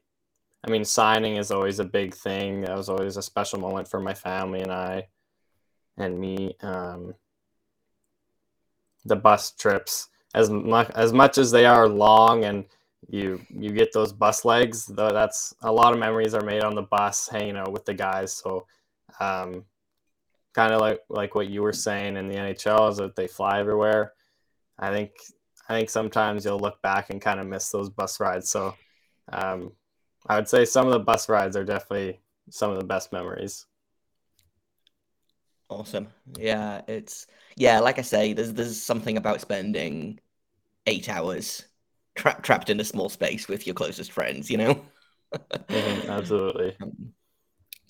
I 0.65 0.71
mean, 0.71 0.85
signing 0.85 1.35
is 1.35 1.51
always 1.51 1.79
a 1.79 1.85
big 1.85 2.15
thing. 2.15 2.61
That 2.61 2.77
was 2.77 2.89
always 2.89 3.17
a 3.17 3.21
special 3.21 3.59
moment 3.59 3.87
for 3.87 3.99
my 3.99 4.13
family 4.13 4.61
and 4.61 4.71
I, 4.71 5.07
and 5.97 6.19
me. 6.19 6.55
Um, 6.61 7.15
the 9.05 9.15
bus 9.15 9.51
trips 9.51 10.09
as 10.33 10.49
much 10.49 10.89
as 10.95 11.13
much 11.13 11.37
as 11.37 11.51
they 11.51 11.65
are 11.65 11.87
long 11.87 12.45
and 12.45 12.65
you 13.09 13.41
you 13.49 13.71
get 13.71 13.91
those 13.93 14.13
bus 14.13 14.45
legs 14.45 14.85
though 14.85 15.09
that's 15.09 15.53
a 15.63 15.71
lot 15.71 15.93
of 15.93 15.99
memories 15.99 16.33
are 16.33 16.43
made 16.43 16.63
on 16.63 16.75
the 16.75 16.83
bus 16.83 17.27
hanging 17.27 17.57
out 17.57 17.71
with 17.71 17.83
the 17.85 17.93
guys 17.93 18.33
so 18.33 18.65
um, 19.19 19.65
kind 20.53 20.73
of 20.73 20.81
like 20.81 21.01
like 21.09 21.35
what 21.35 21.49
you 21.49 21.61
were 21.61 21.73
saying 21.73 22.17
in 22.17 22.27
the 22.27 22.35
NHL 22.35 22.91
is 22.91 22.97
that 22.97 23.15
they 23.15 23.27
fly 23.27 23.59
everywhere. 23.59 24.13
I 24.77 24.91
think 24.91 25.11
I 25.69 25.77
think 25.77 25.89
sometimes 25.89 26.45
you'll 26.45 26.59
look 26.59 26.81
back 26.81 27.09
and 27.09 27.21
kind 27.21 27.39
of 27.39 27.47
miss 27.47 27.69
those 27.69 27.89
bus 27.89 28.19
rides. 28.19 28.49
So 28.49 28.75
um, 29.31 29.71
I 30.27 30.35
would 30.35 30.47
say 30.47 30.65
some 30.65 30.87
of 30.87 30.93
the 30.93 30.99
bus 30.99 31.29
rides 31.29 31.55
are 31.55 31.63
definitely 31.63 32.19
some 32.49 32.71
of 32.71 32.77
the 32.77 32.85
best 32.85 33.11
memories. 33.13 33.65
Awesome. 35.69 36.09
Yeah 36.37 36.81
it's 36.87 37.27
yeah, 37.55 37.79
like 37.79 37.99
I 37.99 38.01
say, 38.01 38.33
there's 38.33 38.53
there's 38.53 38.81
something 38.81 39.17
about 39.17 39.41
spending 39.41 40.19
eight 40.87 41.09
hours 41.09 41.65
tra- 42.15 42.39
trapped 42.41 42.69
in 42.69 42.79
a 42.79 42.83
small 42.83 43.09
space 43.09 43.47
with 43.47 43.67
your 43.67 43.73
closest 43.73 44.11
friends, 44.11 44.49
you 44.49 44.57
know. 44.57 44.85
mm-hmm, 45.69 46.09
absolutely. 46.09 46.77
Um, 46.81 47.13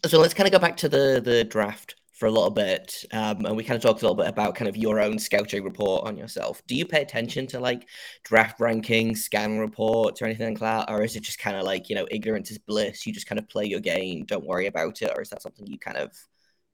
so 0.06 0.20
let's 0.20 0.34
kind 0.34 0.48
of 0.48 0.52
go 0.52 0.60
back 0.60 0.78
to 0.78 0.90
the 0.90 1.22
the 1.24 1.44
draft 1.44 1.96
for 2.22 2.28
a 2.28 2.32
little 2.32 2.52
bit, 2.52 3.04
um, 3.14 3.48
and 3.48 3.58
we 3.58 3.64
kind 3.64 3.76
of 3.76 3.82
talked 3.82 4.04
a 4.04 4.06
little 4.06 4.16
bit 4.16 4.28
about 4.28 4.54
kind 4.54 4.70
of 4.70 4.78
your 4.78 5.00
own 5.00 5.18
scouting 5.18 5.64
report 5.64 6.06
on 6.06 6.16
yourself. 6.16 6.62
Do 6.68 6.76
you 6.76 6.86
pay 6.86 7.02
attention 7.02 7.48
to 7.48 7.60
like 7.60 7.88
draft 8.24 8.60
rankings, 8.60 9.18
scan 9.18 9.58
reports, 9.58 10.22
or 10.22 10.26
anything 10.26 10.50
like 10.50 10.60
that, 10.60 10.92
or 10.92 11.02
is 11.02 11.16
it 11.16 11.24
just 11.24 11.40
kind 11.40 11.58
of 11.58 11.64
like 11.64 11.90
you 11.90 11.96
know 11.96 12.06
ignorance 12.12 12.52
is 12.52 12.60
bliss? 12.60 13.08
You 13.08 13.12
just 13.12 13.26
kind 13.26 13.40
of 13.40 13.50
play 13.50 13.66
your 13.66 13.80
game, 13.80 14.26
don't 14.26 14.46
worry 14.46 14.68
about 14.68 15.02
it, 15.02 15.12
or 15.16 15.24
is 15.24 15.32
that 15.32 15.42
something 15.42 15.66
you 15.66 15.80
kind 15.80 15.98
of 15.98 16.16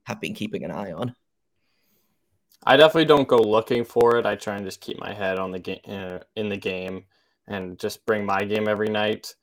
have 0.03 0.19
been 0.19 0.33
keeping 0.33 0.65
an 0.65 0.71
eye 0.71 0.91
on? 0.91 1.15
I 2.65 2.75
definitely 2.75 3.05
don't 3.05 3.29
go 3.29 3.37
looking 3.37 3.85
for 3.85 4.17
it. 4.17 4.25
I 4.25 4.35
try 4.35 4.57
and 4.57 4.65
just 4.65 4.81
keep 4.81 4.99
my 4.99 5.13
head 5.13 5.39
on 5.39 5.51
the 5.51 5.59
game 5.59 5.79
uh, 5.87 6.19
in 6.35 6.49
the 6.49 6.57
game 6.57 7.05
and 7.47 7.79
just 7.79 8.05
bring 8.05 8.25
my 8.25 8.43
game 8.43 8.67
every 8.67 8.89
night. 8.89 9.33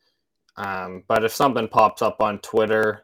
Um, 0.58 1.02
but 1.08 1.24
if 1.24 1.32
something 1.32 1.66
pops 1.66 2.02
up 2.02 2.20
on 2.20 2.40
Twitter 2.40 3.03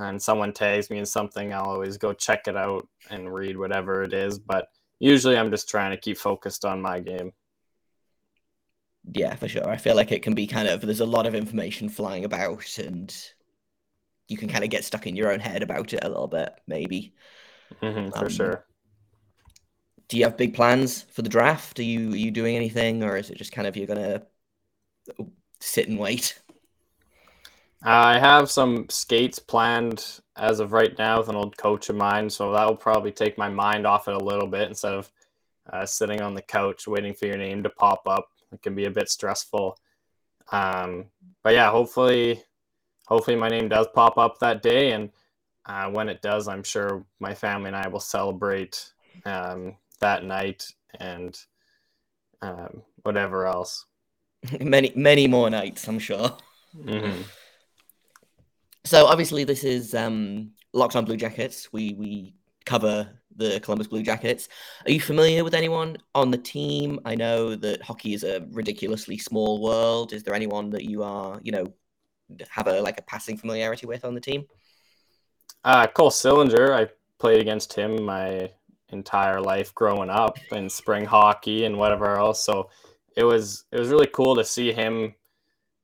and 0.00 0.20
someone 0.20 0.52
tags 0.52 0.90
me 0.90 0.98
in 0.98 1.06
something, 1.06 1.52
I'll 1.52 1.64
always 1.64 1.96
go 1.96 2.12
check 2.12 2.48
it 2.48 2.56
out 2.56 2.88
and 3.10 3.32
read 3.32 3.56
whatever 3.56 4.02
it 4.02 4.12
is. 4.12 4.38
But 4.38 4.68
usually, 4.98 5.36
I'm 5.36 5.50
just 5.50 5.68
trying 5.68 5.90
to 5.90 5.96
keep 5.96 6.18
focused 6.18 6.64
on 6.64 6.80
my 6.80 7.00
game. 7.00 7.32
Yeah, 9.12 9.34
for 9.34 9.48
sure. 9.48 9.68
I 9.68 9.76
feel 9.76 9.96
like 9.96 10.12
it 10.12 10.22
can 10.22 10.34
be 10.34 10.46
kind 10.46 10.68
of 10.68 10.82
there's 10.82 11.00
a 11.00 11.06
lot 11.06 11.26
of 11.26 11.34
information 11.34 11.88
flying 11.88 12.24
about, 12.24 12.78
and 12.78 13.14
you 14.28 14.36
can 14.36 14.48
kind 14.48 14.64
of 14.64 14.70
get 14.70 14.84
stuck 14.84 15.06
in 15.06 15.16
your 15.16 15.32
own 15.32 15.40
head 15.40 15.62
about 15.62 15.92
it 15.92 16.04
a 16.04 16.08
little 16.08 16.28
bit, 16.28 16.52
maybe. 16.66 17.14
Mm-hmm, 17.82 18.10
for 18.10 18.26
um, 18.26 18.30
sure 18.30 18.66
do 20.10 20.18
you 20.18 20.24
have 20.24 20.36
big 20.36 20.54
plans 20.54 21.02
for 21.12 21.22
the 21.22 21.28
draft? 21.28 21.78
Are 21.78 21.84
you 21.84 22.12
are 22.12 22.16
you 22.16 22.32
doing 22.32 22.56
anything, 22.56 23.04
or 23.04 23.16
is 23.16 23.30
it 23.30 23.38
just 23.38 23.52
kind 23.52 23.66
of 23.66 23.76
you're 23.76 23.86
gonna 23.86 24.22
sit 25.60 25.88
and 25.88 25.98
wait? 25.98 26.38
I 27.82 28.18
have 28.18 28.50
some 28.50 28.88
skates 28.90 29.38
planned 29.38 30.20
as 30.36 30.60
of 30.60 30.72
right 30.72 30.96
now 30.98 31.18
with 31.18 31.28
an 31.28 31.36
old 31.36 31.56
coach 31.56 31.88
of 31.88 31.96
mine, 31.96 32.28
so 32.28 32.52
that 32.52 32.66
will 32.66 32.76
probably 32.76 33.12
take 33.12 33.38
my 33.38 33.48
mind 33.48 33.86
off 33.86 34.08
it 34.08 34.14
a 34.14 34.18
little 34.18 34.46
bit 34.46 34.68
instead 34.68 34.92
of 34.92 35.10
uh, 35.72 35.86
sitting 35.86 36.20
on 36.20 36.34
the 36.34 36.42
couch 36.42 36.86
waiting 36.86 37.14
for 37.14 37.26
your 37.26 37.38
name 37.38 37.62
to 37.62 37.70
pop 37.70 38.02
up. 38.06 38.28
It 38.52 38.62
can 38.62 38.74
be 38.74 38.84
a 38.84 38.90
bit 38.90 39.08
stressful. 39.08 39.78
Um, 40.52 41.06
but 41.42 41.54
yeah, 41.54 41.70
hopefully, 41.70 42.42
hopefully 43.06 43.36
my 43.36 43.48
name 43.48 43.68
does 43.68 43.86
pop 43.94 44.18
up 44.18 44.38
that 44.40 44.62
day, 44.62 44.92
and 44.92 45.10
uh, 45.64 45.88
when 45.90 46.08
it 46.08 46.20
does, 46.20 46.48
I'm 46.48 46.62
sure 46.62 47.04
my 47.18 47.34
family 47.34 47.68
and 47.68 47.76
I 47.76 47.88
will 47.88 48.00
celebrate 48.00 48.92
um, 49.24 49.76
that 50.00 50.24
night 50.24 50.70
and 50.98 51.38
um, 52.42 52.82
whatever 53.04 53.46
else. 53.46 53.86
many, 54.60 54.92
many 54.94 55.26
more 55.26 55.48
nights, 55.48 55.88
I'm 55.88 55.98
sure. 55.98 56.36
Mm-hmm. 56.76 57.22
So 58.84 59.06
obviously, 59.06 59.44
this 59.44 59.64
is 59.64 59.94
um, 59.94 60.52
Locked 60.72 60.96
on 60.96 61.04
Blue 61.04 61.16
Jackets. 61.16 61.72
We 61.72 61.94
we 61.94 62.34
cover 62.64 63.08
the 63.36 63.60
Columbus 63.60 63.88
Blue 63.88 64.02
Jackets. 64.02 64.48
Are 64.86 64.90
you 64.90 65.00
familiar 65.00 65.44
with 65.44 65.54
anyone 65.54 65.96
on 66.14 66.30
the 66.30 66.38
team? 66.38 67.00
I 67.04 67.14
know 67.14 67.54
that 67.56 67.82
hockey 67.82 68.14
is 68.14 68.24
a 68.24 68.46
ridiculously 68.50 69.18
small 69.18 69.60
world. 69.60 70.12
Is 70.12 70.22
there 70.22 70.34
anyone 70.34 70.70
that 70.70 70.84
you 70.84 71.02
are, 71.02 71.40
you 71.42 71.52
know, 71.52 71.66
have 72.48 72.66
a 72.66 72.80
like 72.80 72.98
a 72.98 73.02
passing 73.02 73.36
familiarity 73.36 73.86
with 73.86 74.04
on 74.04 74.14
the 74.14 74.20
team? 74.20 74.46
Uh, 75.64 75.86
Cole 75.86 76.10
Sillinger. 76.10 76.72
I 76.72 76.88
played 77.18 77.40
against 77.40 77.72
him 77.72 78.02
my 78.02 78.50
entire 78.88 79.40
life 79.40 79.74
growing 79.74 80.10
up 80.10 80.38
in 80.52 80.68
spring 80.68 81.04
hockey 81.04 81.64
and 81.64 81.76
whatever 81.76 82.16
else. 82.16 82.44
So 82.44 82.70
it 83.16 83.24
was 83.24 83.64
it 83.72 83.78
was 83.78 83.88
really 83.88 84.08
cool 84.08 84.34
to 84.36 84.44
see 84.44 84.72
him 84.72 85.14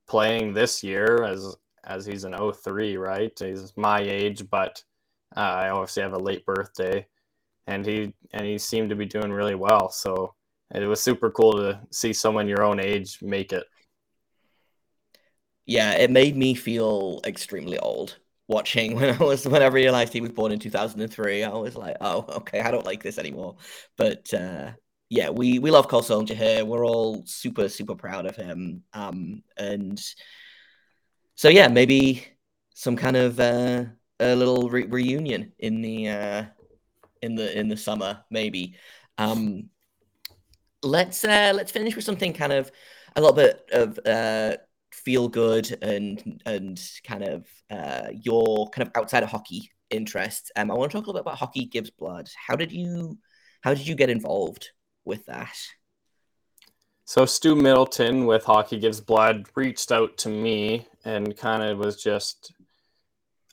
playing 0.07 0.55
this 0.55 0.83
year 0.83 1.25
as 1.25 1.57
as 1.87 2.05
he's 2.07 2.25
an 2.25 2.35
03, 2.53 2.97
right? 2.97 3.33
He's 3.39 3.73
my 3.77 4.01
age, 4.01 4.49
but 4.51 4.83
uh, 5.37 5.41
I 5.41 5.71
obviously 5.71 6.03
have 6.03 6.15
a 6.15 6.19
late 6.19 6.45
birthday, 6.45 7.07
and 7.67 7.85
he 7.85 8.15
and 8.33 8.47
he 8.47 8.59
seemed 8.59 8.91
to 8.91 8.97
be 8.97 9.07
doing 9.07 9.33
really 9.33 9.55
well. 9.55 9.91
So 9.91 10.35
it 10.75 10.87
was 10.87 11.03
super 11.03 11.31
cool 11.31 11.53
to 11.55 11.81
see 11.91 12.13
someone 12.13 12.49
your 12.49 12.65
own 12.65 12.81
age 12.81 13.19
make 13.23 13.53
it. 13.53 13.65
Yeah, 15.67 15.93
it 15.93 16.11
made 16.11 16.37
me 16.37 16.55
feel 16.55 17.21
extremely 17.25 17.79
old 17.79 18.19
watching 18.49 18.95
when 18.97 19.21
I 19.21 19.25
was 19.25 19.47
when 19.47 19.63
I 19.63 19.67
realized 19.67 20.13
he 20.13 20.21
was 20.21 20.33
born 20.33 20.53
in 20.53 20.59
2003. 20.59 21.45
I 21.45 21.49
was 21.51 21.77
like, 21.77 21.97
oh, 22.01 22.25
okay, 22.37 22.61
I 22.61 22.71
don't 22.71 22.87
like 22.87 23.03
this 23.03 23.19
anymore. 23.19 23.57
But 23.97 24.33
uh, 24.33 24.73
yeah, 25.09 25.31
we 25.31 25.59
we 25.59 25.71
love 25.71 25.89
Cole 25.89 26.03
Sillinger 26.03 26.37
here. 26.37 26.65
We're 26.65 26.87
all 26.87 27.23
super 27.27 27.69
super 27.69 27.95
proud 27.95 28.27
of 28.27 28.37
him. 28.37 28.83
Um, 28.93 29.43
and 29.57 30.01
so 31.37 31.49
yeah, 31.49 31.69
maybe 31.69 32.27
some 32.75 32.97
kind 32.97 33.17
of 33.17 33.39
uh, 33.39 33.85
a 34.21 34.35
little 34.35 34.69
re- 34.69 34.87
reunion 34.87 35.53
in 35.59 35.83
the 35.83 36.09
uh, 36.09 36.45
in 37.23 37.35
the 37.35 37.59
in 37.59 37.69
the 37.69 37.77
summer, 37.77 38.25
maybe. 38.31 38.77
Um, 39.19 39.71
let's 40.83 41.25
uh, 41.25 41.53
let's 41.55 41.73
finish 41.73 41.95
with 41.95 42.05
something 42.05 42.33
kind 42.33 42.53
of 42.53 42.71
a 43.17 43.21
little 43.21 43.37
bit 43.37 43.69
of 43.73 43.99
uh, 44.07 44.57
feel 44.93 45.29
good 45.29 45.79
and 45.83 46.43
and 46.47 46.81
kind 47.05 47.23
of 47.23 47.47
uh, 47.71 48.09
your 48.13 48.69
kind 48.71 48.87
of 48.87 48.93
outside 48.97 49.23
of 49.23 49.31
hockey 49.31 49.71
interests. 49.91 50.51
Um, 50.57 50.71
I 50.71 50.75
want 50.75 50.91
to 50.91 50.99
talk 50.99 51.07
a 51.07 51.11
little 51.11 51.23
bit 51.23 51.29
about 51.29 51.39
hockey 51.39 51.67
gives 51.67 51.91
blood. 51.91 52.29
How 52.47 52.57
did 52.57 52.73
you 52.73 53.19
how 53.63 53.75
did 53.75 53.87
you 53.87 53.95
get 53.95 54.11
involved 54.11 54.71
with 55.05 55.27
that? 55.27 55.57
So 57.09 57.25
Stu 57.25 57.55
Middleton 57.55 58.27
with 58.27 58.45
Hockey 58.45 58.81
Gives 58.81 59.01
Blood 59.01 59.47
reached 59.55 59.93
out 59.93 60.17
to 60.19 60.29
me 60.29 60.89
and 61.05 61.37
kind 61.37 61.63
of 61.63 61.79
was 61.79 62.03
just 62.03 62.53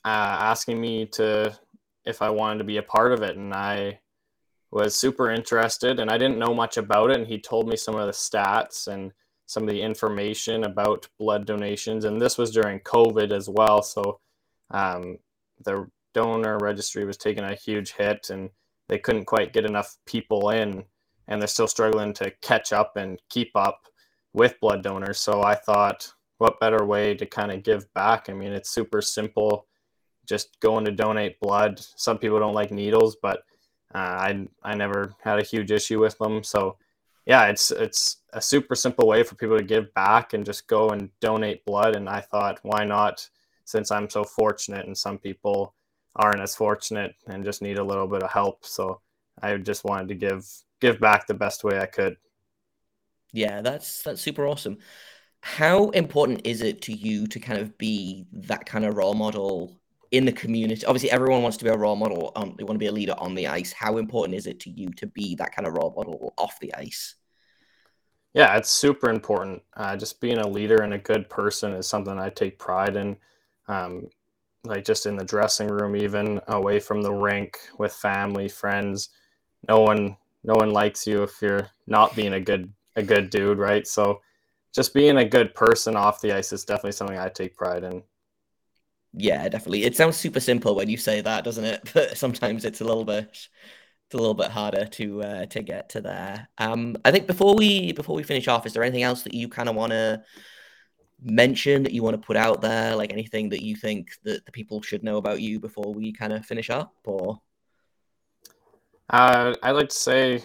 uh, 0.04 0.08
asking 0.08 0.80
me 0.80 1.06
to 1.12 1.56
if 2.04 2.20
I 2.20 2.30
wanted 2.30 2.58
to 2.58 2.64
be 2.64 2.78
a 2.78 2.82
part 2.82 3.12
of 3.12 3.22
it, 3.22 3.36
and 3.36 3.54
I 3.54 4.00
was 4.72 4.98
super 4.98 5.30
interested. 5.30 6.00
And 6.00 6.10
I 6.10 6.18
didn't 6.18 6.40
know 6.40 6.52
much 6.52 6.78
about 6.78 7.12
it, 7.12 7.18
and 7.18 7.28
he 7.28 7.38
told 7.38 7.68
me 7.68 7.76
some 7.76 7.94
of 7.94 8.06
the 8.06 8.12
stats 8.12 8.88
and 8.88 9.12
some 9.46 9.62
of 9.62 9.68
the 9.68 9.80
information 9.80 10.64
about 10.64 11.06
blood 11.20 11.46
donations. 11.46 12.06
And 12.06 12.20
this 12.20 12.36
was 12.36 12.50
during 12.50 12.80
COVID 12.80 13.30
as 13.30 13.48
well, 13.48 13.82
so 13.82 14.18
um, 14.72 15.18
the 15.64 15.88
donor 16.12 16.58
registry 16.58 17.04
was 17.04 17.16
taking 17.16 17.44
a 17.44 17.54
huge 17.54 17.92
hit, 17.92 18.30
and 18.30 18.50
they 18.88 18.98
couldn't 18.98 19.26
quite 19.26 19.52
get 19.52 19.64
enough 19.64 19.96
people 20.06 20.50
in 20.50 20.84
and 21.28 21.40
they're 21.40 21.48
still 21.48 21.68
struggling 21.68 22.12
to 22.14 22.30
catch 22.42 22.72
up 22.72 22.96
and 22.96 23.20
keep 23.28 23.50
up 23.54 23.86
with 24.32 24.60
blood 24.60 24.82
donors. 24.82 25.20
So 25.20 25.42
I 25.42 25.54
thought, 25.54 26.12
what 26.38 26.60
better 26.60 26.84
way 26.84 27.14
to 27.14 27.26
kind 27.26 27.52
of 27.52 27.62
give 27.62 27.92
back? 27.94 28.28
I 28.28 28.32
mean, 28.32 28.52
it's 28.52 28.70
super 28.70 29.00
simple, 29.00 29.66
just 30.26 30.58
going 30.60 30.84
to 30.84 30.92
donate 30.92 31.40
blood. 31.40 31.80
Some 31.96 32.18
people 32.18 32.38
don't 32.38 32.54
like 32.54 32.70
needles, 32.70 33.16
but 33.22 33.44
uh, 33.94 33.98
I 33.98 34.46
I 34.62 34.74
never 34.74 35.14
had 35.22 35.38
a 35.38 35.44
huge 35.44 35.70
issue 35.70 36.00
with 36.00 36.18
them. 36.18 36.42
So 36.42 36.76
yeah, 37.26 37.46
it's 37.46 37.70
it's 37.70 38.18
a 38.32 38.40
super 38.40 38.74
simple 38.74 39.06
way 39.06 39.22
for 39.22 39.36
people 39.36 39.56
to 39.56 39.64
give 39.64 39.92
back 39.94 40.34
and 40.34 40.44
just 40.44 40.66
go 40.66 40.90
and 40.90 41.08
donate 41.20 41.64
blood. 41.64 41.96
And 41.96 42.08
I 42.08 42.20
thought, 42.20 42.58
why 42.62 42.84
not? 42.84 43.28
Since 43.64 43.90
I'm 43.90 44.10
so 44.10 44.24
fortunate, 44.24 44.86
and 44.86 44.96
some 44.96 45.16
people 45.16 45.74
aren't 46.16 46.42
as 46.42 46.54
fortunate 46.54 47.14
and 47.26 47.44
just 47.44 47.62
need 47.62 47.78
a 47.78 47.84
little 47.84 48.06
bit 48.06 48.22
of 48.22 48.30
help. 48.30 48.64
So 48.64 49.00
I 49.42 49.56
just 49.56 49.84
wanted 49.84 50.08
to 50.08 50.14
give 50.14 50.46
give 50.84 51.00
back 51.00 51.26
the 51.26 51.34
best 51.34 51.64
way 51.64 51.78
I 51.78 51.86
could. 51.86 52.16
Yeah, 53.32 53.62
that's 53.62 54.02
that's 54.02 54.20
super 54.20 54.46
awesome. 54.46 54.78
How 55.40 55.90
important 55.90 56.42
is 56.44 56.62
it 56.62 56.82
to 56.82 56.92
you 56.92 57.26
to 57.28 57.40
kind 57.40 57.58
of 57.60 57.76
be 57.78 58.26
that 58.32 58.66
kind 58.66 58.84
of 58.84 58.96
role 58.96 59.14
model 59.14 59.80
in 60.10 60.26
the 60.26 60.32
community? 60.32 60.84
Obviously, 60.84 61.10
everyone 61.10 61.42
wants 61.42 61.56
to 61.58 61.64
be 61.64 61.70
a 61.70 61.76
role 61.76 61.96
model. 61.96 62.32
Um, 62.36 62.54
they 62.56 62.64
want 62.64 62.76
to 62.76 62.84
be 62.84 62.86
a 62.86 62.92
leader 62.92 63.14
on 63.18 63.34
the 63.34 63.48
ice. 63.48 63.72
How 63.72 63.96
important 63.96 64.36
is 64.36 64.46
it 64.46 64.60
to 64.60 64.70
you 64.70 64.90
to 64.90 65.06
be 65.06 65.34
that 65.36 65.54
kind 65.54 65.66
of 65.66 65.74
role 65.74 65.94
model 65.96 66.34
off 66.36 66.60
the 66.60 66.74
ice? 66.74 67.14
Yeah, 68.34 68.56
it's 68.56 68.70
super 68.70 69.10
important. 69.10 69.62
Uh, 69.76 69.96
just 69.96 70.20
being 70.20 70.38
a 70.38 70.48
leader 70.48 70.82
and 70.82 70.92
a 70.94 70.98
good 70.98 71.30
person 71.30 71.72
is 71.72 71.86
something 71.86 72.18
I 72.18 72.30
take 72.30 72.58
pride 72.58 72.96
in. 72.96 73.16
Um, 73.68 74.08
like 74.64 74.84
just 74.84 75.06
in 75.06 75.16
the 75.16 75.24
dressing 75.24 75.68
room, 75.68 75.96
even 75.96 76.40
away 76.48 76.80
from 76.80 77.02
the 77.02 77.12
rink 77.12 77.58
with 77.78 77.92
family, 77.92 78.48
friends. 78.48 79.10
No 79.68 79.80
one 79.80 80.16
no 80.44 80.54
one 80.54 80.70
likes 80.72 81.06
you 81.06 81.22
if 81.22 81.40
you're 81.42 81.68
not 81.86 82.14
being 82.14 82.34
a 82.34 82.40
good 82.40 82.72
a 82.96 83.02
good 83.02 83.30
dude, 83.30 83.58
right? 83.58 83.86
So 83.86 84.20
just 84.74 84.94
being 84.94 85.16
a 85.16 85.24
good 85.24 85.54
person 85.54 85.96
off 85.96 86.20
the 86.20 86.32
ice 86.32 86.52
is 86.52 86.64
definitely 86.64 86.92
something 86.92 87.18
I 87.18 87.28
take 87.28 87.56
pride 87.56 87.84
in. 87.84 88.02
Yeah, 89.12 89.48
definitely. 89.48 89.84
It 89.84 89.96
sounds 89.96 90.16
super 90.16 90.40
simple 90.40 90.74
when 90.74 90.88
you 90.88 90.96
say 90.96 91.20
that, 91.20 91.44
doesn't 91.44 91.64
it? 91.64 91.90
But 91.94 92.18
sometimes 92.18 92.64
it's 92.64 92.80
a 92.80 92.84
little 92.84 93.04
bit 93.04 93.28
it's 94.06 94.14
a 94.14 94.18
little 94.18 94.34
bit 94.34 94.50
harder 94.50 94.84
to 94.84 95.22
uh, 95.22 95.46
to 95.46 95.62
get 95.62 95.88
to 95.90 96.00
there. 96.00 96.48
Um, 96.58 96.96
I 97.04 97.10
think 97.10 97.26
before 97.26 97.54
we 97.54 97.92
before 97.92 98.16
we 98.16 98.22
finish 98.22 98.48
off, 98.48 98.66
is 98.66 98.72
there 98.72 98.82
anything 98.82 99.02
else 99.02 99.22
that 99.22 99.34
you 99.34 99.48
kind 99.48 99.68
of 99.68 99.76
want 99.76 99.92
to 99.92 100.22
mention 101.22 101.84
that 101.84 101.92
you 101.92 102.02
want 102.02 102.20
to 102.20 102.26
put 102.26 102.36
out 102.36 102.60
there, 102.60 102.94
like 102.96 103.12
anything 103.12 103.48
that 103.50 103.62
you 103.62 103.76
think 103.76 104.10
that 104.24 104.44
the 104.44 104.52
people 104.52 104.82
should 104.82 105.02
know 105.02 105.16
about 105.16 105.40
you 105.40 105.58
before 105.58 105.94
we 105.94 106.12
kind 106.12 106.32
of 106.32 106.44
finish 106.44 106.68
up, 106.68 106.92
or? 107.04 107.40
Uh, 109.10 109.54
I 109.62 109.70
like 109.72 109.90
to 109.90 109.94
say 109.94 110.42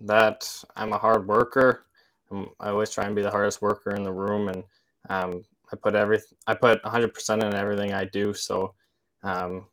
that 0.00 0.64
I'm 0.76 0.92
a 0.92 0.98
hard 0.98 1.26
worker. 1.26 1.84
I'm, 2.30 2.48
i 2.60 2.70
always 2.70 2.90
try 2.90 3.04
and 3.04 3.14
be 3.14 3.22
the 3.22 3.30
hardest 3.30 3.60
worker 3.62 3.94
in 3.94 4.02
the 4.02 4.12
room, 4.12 4.48
and 4.48 4.64
um, 5.08 5.42
I 5.72 5.76
put 5.76 5.94
every 5.94 6.20
I 6.46 6.54
put 6.54 6.82
100% 6.82 7.42
in 7.42 7.54
everything 7.54 7.92
I 7.92 8.04
do. 8.04 8.32
So 8.32 8.74
um, 9.22 9.66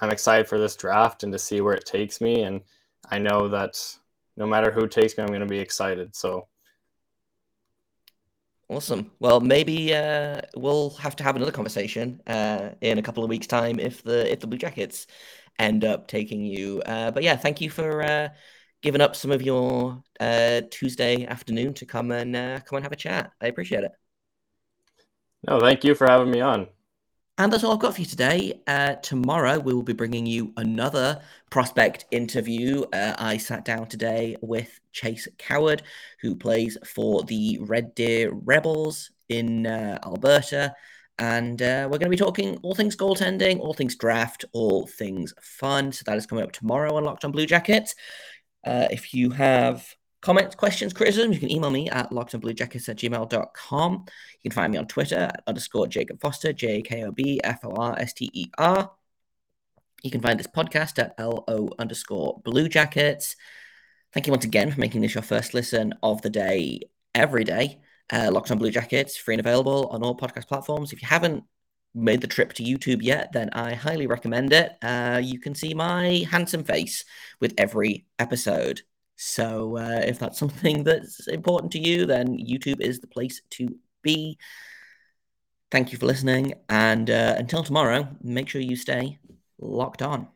I'm 0.00 0.10
excited 0.10 0.48
for 0.48 0.58
this 0.58 0.76
draft 0.76 1.22
and 1.22 1.32
to 1.32 1.38
see 1.38 1.60
where 1.60 1.74
it 1.74 1.86
takes 1.86 2.20
me. 2.20 2.42
And 2.42 2.60
I 3.10 3.18
know 3.18 3.48
that 3.48 3.80
no 4.36 4.46
matter 4.46 4.70
who 4.70 4.86
takes 4.86 5.16
me, 5.16 5.22
I'm 5.22 5.28
going 5.28 5.40
to 5.40 5.46
be 5.46 5.58
excited. 5.58 6.14
So. 6.14 6.48
Awesome. 8.70 9.10
Well, 9.20 9.40
maybe 9.40 9.94
uh, 9.94 10.40
we'll 10.56 10.90
have 10.90 11.14
to 11.16 11.22
have 11.22 11.36
another 11.36 11.52
conversation 11.52 12.22
uh, 12.26 12.70
in 12.80 12.96
a 12.96 13.02
couple 13.02 13.22
of 13.22 13.28
weeks' 13.28 13.46
time 13.46 13.78
if 13.78 14.02
the 14.02 14.30
if 14.32 14.40
the 14.40 14.46
Blue 14.46 14.56
Jackets 14.56 15.06
end 15.58 15.84
up 15.84 16.08
taking 16.08 16.44
you. 16.44 16.82
Uh, 16.84 17.10
but 17.10 17.22
yeah, 17.22 17.36
thank 17.36 17.60
you 17.60 17.70
for 17.70 18.02
uh, 18.02 18.28
giving 18.82 19.00
up 19.00 19.16
some 19.16 19.30
of 19.30 19.42
your 19.42 20.02
uh, 20.20 20.62
Tuesday 20.70 21.26
afternoon 21.26 21.74
to 21.74 21.86
come 21.86 22.10
and 22.10 22.36
uh, 22.36 22.60
come 22.60 22.76
and 22.76 22.84
have 22.84 22.92
a 22.92 22.96
chat. 22.96 23.32
I 23.40 23.46
appreciate 23.46 23.84
it. 23.84 23.92
No, 25.46 25.60
thank 25.60 25.84
you 25.84 25.94
for 25.94 26.06
having 26.06 26.30
me 26.30 26.40
on. 26.40 26.68
And 27.36 27.52
that's 27.52 27.64
all 27.64 27.72
I've 27.72 27.80
got 27.80 27.94
for 27.94 28.00
you 28.00 28.06
today. 28.06 28.60
Uh, 28.66 28.94
tomorrow, 28.94 29.58
we 29.58 29.74
will 29.74 29.82
be 29.82 29.92
bringing 29.92 30.24
you 30.24 30.52
another 30.56 31.20
prospect 31.50 32.04
interview. 32.12 32.84
Uh, 32.92 33.14
I 33.18 33.38
sat 33.38 33.64
down 33.64 33.88
today 33.88 34.36
with 34.40 34.78
Chase 34.92 35.26
Coward, 35.36 35.82
who 36.20 36.36
plays 36.36 36.78
for 36.84 37.24
the 37.24 37.58
Red 37.60 37.94
Deer 37.96 38.30
Rebels 38.32 39.10
in 39.28 39.66
uh, 39.66 39.98
Alberta. 40.04 40.76
And 41.18 41.62
uh, 41.62 41.88
we're 41.90 41.98
going 41.98 42.10
to 42.10 42.10
be 42.10 42.16
talking 42.16 42.58
all 42.62 42.74
things 42.74 42.96
goaltending, 42.96 43.60
all 43.60 43.72
things 43.72 43.96
draft, 43.96 44.44
all 44.52 44.86
things 44.86 45.32
fun. 45.40 45.92
So 45.92 46.02
that 46.06 46.16
is 46.16 46.26
coming 46.26 46.44
up 46.44 46.52
tomorrow 46.52 46.96
on 46.96 47.04
Locked 47.04 47.24
on 47.24 47.30
Blue 47.30 47.46
Jackets. 47.46 47.94
Uh, 48.64 48.88
if 48.90 49.14
you 49.14 49.30
have 49.30 49.86
comments, 50.22 50.56
questions, 50.56 50.92
criticisms, 50.92 51.34
you 51.34 51.40
can 51.40 51.52
email 51.52 51.70
me 51.70 51.88
at 51.90 52.10
lockedonbluejackets 52.10 52.88
at 52.88 52.96
gmail.com. 52.96 53.92
You 54.42 54.50
can 54.50 54.54
find 54.54 54.72
me 54.72 54.78
on 54.78 54.86
Twitter 54.86 55.16
at 55.16 55.42
underscore 55.46 55.86
Jakob 55.86 56.20
Forster, 56.20 56.52
J 56.52 56.78
A 56.78 56.82
K 56.82 57.04
O 57.04 57.12
B 57.12 57.40
F 57.44 57.64
O 57.64 57.70
R 57.70 57.96
S 57.98 58.12
T 58.14 58.30
E 58.32 58.46
R. 58.58 58.90
You 60.02 60.10
can 60.10 60.20
find 60.20 60.38
this 60.38 60.46
podcast 60.48 60.98
at 60.98 61.18
LO 61.18 61.70
underscore 61.78 62.40
Blue 62.44 62.68
Jackets. 62.68 63.36
Thank 64.12 64.26
you 64.26 64.32
once 64.32 64.44
again 64.44 64.70
for 64.70 64.80
making 64.80 65.02
this 65.02 65.14
your 65.14 65.22
first 65.22 65.54
listen 65.54 65.94
of 66.02 66.22
the 66.22 66.30
day 66.30 66.80
every 67.14 67.44
day. 67.44 67.80
Uh, 68.12 68.30
Locked 68.30 68.50
on 68.50 68.58
Blue 68.58 68.70
Jackets, 68.70 69.16
free 69.16 69.34
and 69.34 69.40
available 69.40 69.88
on 69.90 70.02
all 70.02 70.16
podcast 70.16 70.46
platforms. 70.46 70.92
If 70.92 71.00
you 71.00 71.08
haven't 71.08 71.44
made 71.94 72.20
the 72.20 72.26
trip 72.26 72.52
to 72.54 72.62
YouTube 72.64 73.02
yet, 73.02 73.32
then 73.32 73.50
I 73.52 73.74
highly 73.74 74.06
recommend 74.06 74.52
it. 74.52 74.72
Uh, 74.82 75.20
you 75.22 75.38
can 75.38 75.54
see 75.54 75.74
my 75.74 76.26
handsome 76.30 76.64
face 76.64 77.04
with 77.40 77.54
every 77.56 78.06
episode. 78.18 78.82
So 79.16 79.78
uh, 79.78 80.02
if 80.04 80.18
that's 80.18 80.38
something 80.44 80.84
that's 80.84 81.28
important 81.28 81.72
to 81.72 81.78
you, 81.78 82.06
then 82.06 82.38
YouTube 82.38 82.80
is 82.80 83.00
the 83.00 83.06
place 83.06 83.40
to 83.50 83.74
be. 84.02 84.38
Thank 85.70 85.92
you 85.92 85.98
for 85.98 86.06
listening. 86.06 86.54
And 86.68 87.10
uh, 87.10 87.36
until 87.38 87.62
tomorrow, 87.62 88.08
make 88.22 88.48
sure 88.48 88.60
you 88.60 88.76
stay 88.76 89.18
locked 89.58 90.02
on. 90.02 90.28